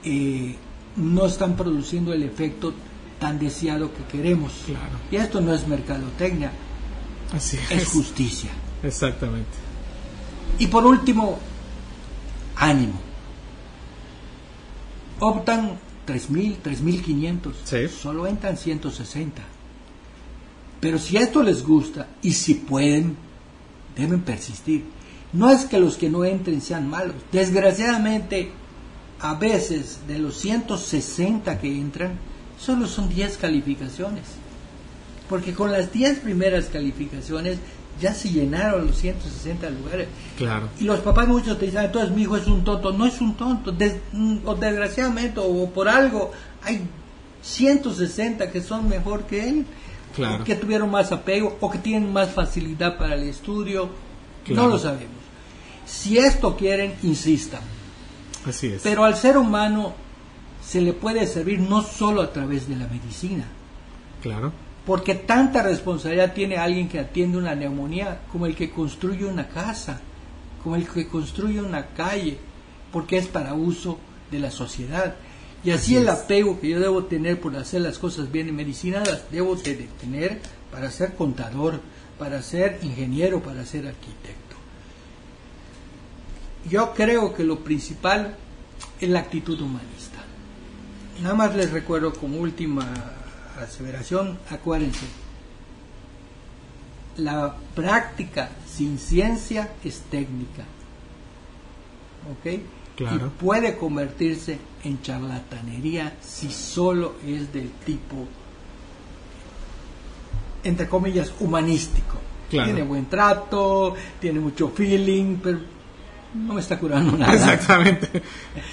eh, 0.04 0.56
no 0.96 1.26
están 1.26 1.56
produciendo 1.56 2.12
el 2.12 2.22
efecto 2.22 2.72
tan 3.18 3.38
deseado 3.38 3.92
que 3.92 4.04
queremos. 4.04 4.52
Y 5.10 5.16
esto 5.16 5.40
no 5.40 5.52
es 5.52 5.66
mercadotecnia, 5.66 6.52
Así 7.32 7.58
es. 7.70 7.88
justicia. 7.88 8.50
Exactamente. 8.82 9.50
Y 10.58 10.66
por 10.68 10.86
último, 10.86 11.38
ánimo. 12.56 13.00
Optan 15.20 15.78
3.000, 16.08 16.56
3.500. 16.64 17.52
Sí. 17.64 17.88
Solo 17.88 18.26
entran 18.26 18.56
160. 18.56 19.42
Pero 20.80 20.98
si 20.98 21.16
esto 21.16 21.42
les 21.42 21.62
gusta 21.62 22.08
y 22.22 22.32
si 22.32 22.54
pueden, 22.54 23.16
deben 23.96 24.22
persistir. 24.22 24.84
No 25.32 25.50
es 25.50 25.66
que 25.66 25.78
los 25.78 25.96
que 25.96 26.08
no 26.08 26.24
entren 26.24 26.62
sean 26.62 26.88
malos. 26.88 27.16
Desgraciadamente, 27.30 28.50
a 29.20 29.34
veces 29.34 30.00
de 30.06 30.18
los 30.18 30.38
160 30.38 31.60
que 31.60 31.68
entran, 31.68 32.18
solo 32.58 32.86
son 32.86 33.08
10 33.08 33.36
calificaciones. 33.36 34.24
Porque 35.28 35.52
con 35.52 35.70
las 35.70 35.92
10 35.92 36.20
primeras 36.20 36.66
calificaciones 36.66 37.58
ya 38.00 38.14
se 38.14 38.30
llenaron 38.30 38.86
los 38.86 38.96
160 38.96 39.70
lugares. 39.70 40.08
Claro. 40.36 40.68
Y 40.78 40.84
los 40.84 41.00
papás 41.00 41.28
muchos 41.28 41.58
te 41.58 41.66
dicen, 41.66 41.84
entonces 41.84 42.10
mi 42.10 42.22
hijo 42.22 42.36
es 42.36 42.46
un 42.46 42.64
tonto. 42.64 42.92
No 42.92 43.06
es 43.06 43.20
un 43.20 43.34
tonto. 43.34 43.74
o 44.44 44.54
desgraciadamente 44.54 45.40
o 45.40 45.70
por 45.70 45.88
algo 45.88 46.32
hay 46.62 46.82
160 47.42 48.50
que 48.50 48.60
son 48.60 48.88
mejor 48.88 49.24
que 49.24 49.48
él. 49.48 49.66
Claro. 50.14 50.44
Que 50.44 50.56
tuvieron 50.56 50.90
más 50.90 51.12
apego 51.12 51.56
o 51.60 51.70
que 51.70 51.78
tienen 51.78 52.12
más 52.12 52.30
facilidad 52.30 52.96
para 52.98 53.14
el 53.14 53.24
estudio. 53.24 53.88
No 54.48 54.66
lo 54.66 54.78
sabemos. 54.78 55.18
Si 55.86 56.18
esto 56.18 56.56
quieren, 56.56 56.94
insistan. 57.02 57.60
Así 58.46 58.68
es. 58.68 58.82
Pero 58.82 59.04
al 59.04 59.16
ser 59.16 59.36
humano 59.36 59.94
se 60.64 60.80
le 60.80 60.92
puede 60.92 61.26
servir 61.26 61.60
no 61.60 61.82
solo 61.82 62.22
a 62.22 62.32
través 62.32 62.68
de 62.68 62.76
la 62.76 62.86
medicina. 62.86 63.44
Claro. 64.22 64.52
Porque 64.88 65.14
tanta 65.14 65.62
responsabilidad 65.62 66.32
tiene 66.32 66.56
alguien 66.56 66.88
que 66.88 66.98
atiende 66.98 67.36
una 67.36 67.54
neumonía 67.54 68.22
como 68.32 68.46
el 68.46 68.56
que 68.56 68.70
construye 68.70 69.26
una 69.26 69.46
casa, 69.46 70.00
como 70.62 70.76
el 70.76 70.88
que 70.88 71.06
construye 71.06 71.60
una 71.60 71.88
calle, 71.88 72.38
porque 72.90 73.18
es 73.18 73.26
para 73.26 73.52
uso 73.52 73.98
de 74.30 74.38
la 74.38 74.50
sociedad. 74.50 75.16
Y 75.62 75.72
así, 75.72 75.94
el 75.94 76.08
apego 76.08 76.58
que 76.58 76.70
yo 76.70 76.80
debo 76.80 77.04
tener 77.04 77.38
por 77.38 77.54
hacer 77.54 77.82
las 77.82 77.98
cosas 77.98 78.32
bien 78.32 78.48
en 78.48 78.56
medicina, 78.56 79.00
las 79.00 79.30
debo 79.30 79.56
de 79.56 79.74
tener 80.00 80.40
para 80.72 80.90
ser 80.90 81.14
contador, 81.16 81.82
para 82.18 82.40
ser 82.40 82.78
ingeniero, 82.80 83.42
para 83.42 83.66
ser 83.66 83.88
arquitecto. 83.88 84.56
Yo 86.70 86.94
creo 86.94 87.34
que 87.34 87.44
lo 87.44 87.58
principal 87.58 88.36
es 88.98 89.10
la 89.10 89.18
actitud 89.18 89.60
humanista. 89.60 90.24
Nada 91.20 91.34
más 91.34 91.54
les 91.54 91.72
recuerdo 91.72 92.14
como 92.14 92.38
última 92.38 93.17
aseveración, 93.64 94.38
acuérdense, 94.50 95.06
la 97.16 97.54
práctica 97.74 98.50
sin 98.66 98.98
ciencia 98.98 99.72
es 99.84 100.00
técnica. 100.10 100.64
¿Ok? 102.30 102.60
Claro. 102.96 103.26
Y 103.26 103.40
puede 103.40 103.76
convertirse 103.76 104.58
en 104.84 105.00
charlatanería 105.02 106.16
si 106.20 106.50
solo 106.50 107.14
es 107.24 107.52
del 107.52 107.70
tipo, 107.70 108.26
entre 110.64 110.88
comillas, 110.88 111.32
humanístico. 111.40 112.18
Tiene 112.50 112.82
buen 112.82 113.06
trato, 113.06 113.94
tiene 114.18 114.40
mucho 114.40 114.70
feeling, 114.70 115.36
pero 115.36 115.60
no 116.34 116.54
me 116.54 116.60
está 116.60 116.78
curando 116.78 117.16
nada. 117.16 117.32
Exactamente. 117.32 118.22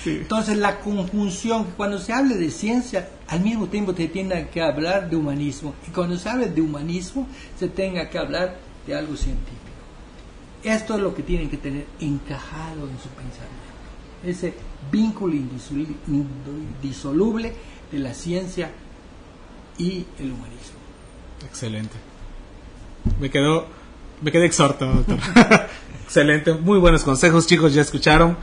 Entonces 0.05 0.57
la 0.57 0.79
conjunción, 0.79 1.67
cuando 1.77 1.99
se 1.99 2.13
hable 2.13 2.35
de 2.35 2.51
ciencia, 2.51 3.09
al 3.27 3.41
mismo 3.41 3.67
tiempo 3.67 3.93
se 3.95 4.07
tiene 4.07 4.49
que 4.49 4.61
hablar 4.61 5.09
de 5.09 5.15
humanismo. 5.15 5.73
Y 5.87 5.91
cuando 5.91 6.17
se 6.17 6.29
hable 6.29 6.49
de 6.49 6.61
humanismo, 6.61 7.27
se 7.57 7.69
tenga 7.69 8.09
que 8.09 8.17
hablar 8.17 8.57
de 8.85 8.95
algo 8.95 9.15
científico. 9.15 9.55
Esto 10.63 10.95
es 10.95 11.01
lo 11.01 11.13
que 11.13 11.23
tienen 11.23 11.49
que 11.49 11.57
tener 11.57 11.85
encajado 11.99 12.89
en 12.89 12.97
su 12.99 13.09
pensamiento. 13.09 13.65
Ese 14.23 14.53
vínculo 14.91 15.35
indisoluble 16.07 17.53
de 17.91 17.99
la 17.99 18.13
ciencia 18.13 18.71
y 19.77 20.05
el 20.19 20.31
humanismo. 20.31 20.79
Excelente. 21.45 21.95
Me 23.19 23.29
quedo, 23.29 23.67
me 24.21 24.31
quedé 24.31 24.45
exhorto, 24.45 24.85
doctor. 24.85 25.19
Excelente, 26.05 26.53
muy 26.53 26.77
buenos 26.77 27.03
consejos, 27.03 27.47
chicos, 27.47 27.73
ya 27.73 27.81
escucharon. 27.81 28.37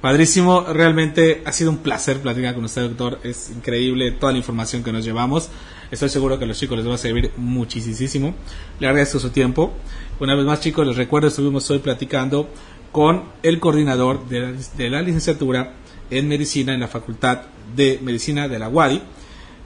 Padrísimo, 0.00 0.62
realmente 0.62 1.42
ha 1.44 1.50
sido 1.50 1.70
un 1.70 1.78
placer 1.78 2.20
platicar 2.20 2.54
con 2.54 2.64
usted, 2.64 2.82
doctor. 2.82 3.18
Es 3.24 3.50
increíble 3.50 4.12
toda 4.12 4.30
la 4.30 4.38
información 4.38 4.84
que 4.84 4.92
nos 4.92 5.04
llevamos. 5.04 5.50
Estoy 5.90 6.08
seguro 6.08 6.38
que 6.38 6.44
a 6.44 6.46
los 6.46 6.58
chicos 6.58 6.78
les 6.78 6.86
va 6.86 6.94
a 6.94 6.98
servir 6.98 7.32
muchísimo. 7.36 8.34
Le 8.78 8.86
agradezco 8.86 9.18
su 9.18 9.30
tiempo. 9.30 9.72
Una 10.20 10.36
vez 10.36 10.46
más, 10.46 10.60
chicos, 10.60 10.86
les 10.86 10.96
recuerdo, 10.96 11.28
estuvimos 11.28 11.68
hoy 11.68 11.80
platicando 11.80 12.48
con 12.92 13.24
el 13.42 13.58
coordinador 13.58 14.26
de 14.28 14.88
la, 14.88 15.02
licenciatura 15.02 15.74
en 16.10 16.28
medicina 16.28 16.74
en 16.74 16.80
la 16.80 16.88
Facultad 16.88 17.40
de 17.74 17.98
Medicina 18.02 18.46
de 18.46 18.58
la 18.60 18.68
UADI. 18.68 19.02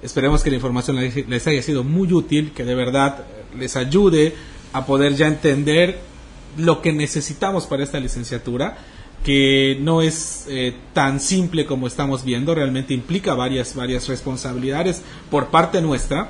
Esperemos 0.03 0.43
que 0.43 0.49
la 0.49 0.57
información 0.57 0.97
les 0.97 1.47
haya 1.47 1.63
sido 1.63 1.85
muy 1.85 2.11
útil, 2.11 2.53
que 2.53 2.65
de 2.65 2.75
verdad 2.75 3.27
les 3.57 3.77
ayude 3.77 4.35
a 4.73 4.87
poder 4.87 5.15
ya 5.15 5.27
entender 5.27 6.14
lo 6.57 6.83
que 6.83 6.93
necesitamos 6.93 7.67
para 7.67 7.85
esta 7.85 8.01
licenciatura, 8.01 8.79
que 9.25 9.79
no 9.81 10.03
es 10.03 10.47
eh, 10.49 10.75
tan 10.93 11.19
simple 11.21 11.65
como 11.67 11.87
estamos 11.87 12.25
viendo, 12.25 12.55
realmente 12.55 12.93
implica 12.93 13.35
varias, 13.35 13.75
varias 13.75 14.07
responsabilidades 14.09 15.03
por 15.31 15.49
parte 15.49 15.81
nuestra 15.81 16.29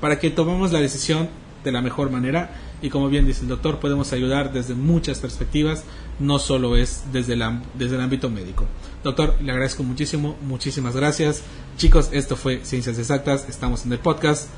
para 0.00 0.18
que 0.18 0.30
tomemos 0.30 0.72
la 0.72 0.80
decisión 0.80 1.28
de 1.64 1.72
la 1.72 1.82
mejor 1.82 2.10
manera 2.10 2.62
y 2.82 2.90
como 2.90 3.08
bien 3.08 3.26
dice 3.26 3.42
el 3.42 3.48
doctor, 3.48 3.78
podemos 3.78 4.12
ayudar 4.12 4.52
desde 4.52 4.74
muchas 4.74 5.18
perspectivas, 5.18 5.84
no 6.18 6.38
solo 6.38 6.76
es 6.76 7.04
desde 7.12 7.32
el, 7.32 7.42
desde 7.74 7.96
el 7.96 8.02
ámbito 8.02 8.28
médico. 8.28 8.66
Doctor, 9.02 9.36
le 9.40 9.50
agradezco 9.50 9.82
muchísimo, 9.82 10.36
muchísimas 10.42 10.94
gracias. 10.94 11.42
Chicos, 11.78 12.10
esto 12.12 12.36
fue 12.36 12.60
Ciencias 12.64 12.98
Exactas, 12.98 13.48
estamos 13.48 13.86
en 13.86 13.92
el 13.92 13.98
podcast, 13.98 14.48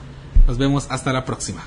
nos 0.47 0.59
vemos 0.59 0.87
hasta 0.91 1.13
la 1.13 1.25
próxima. 1.25 1.65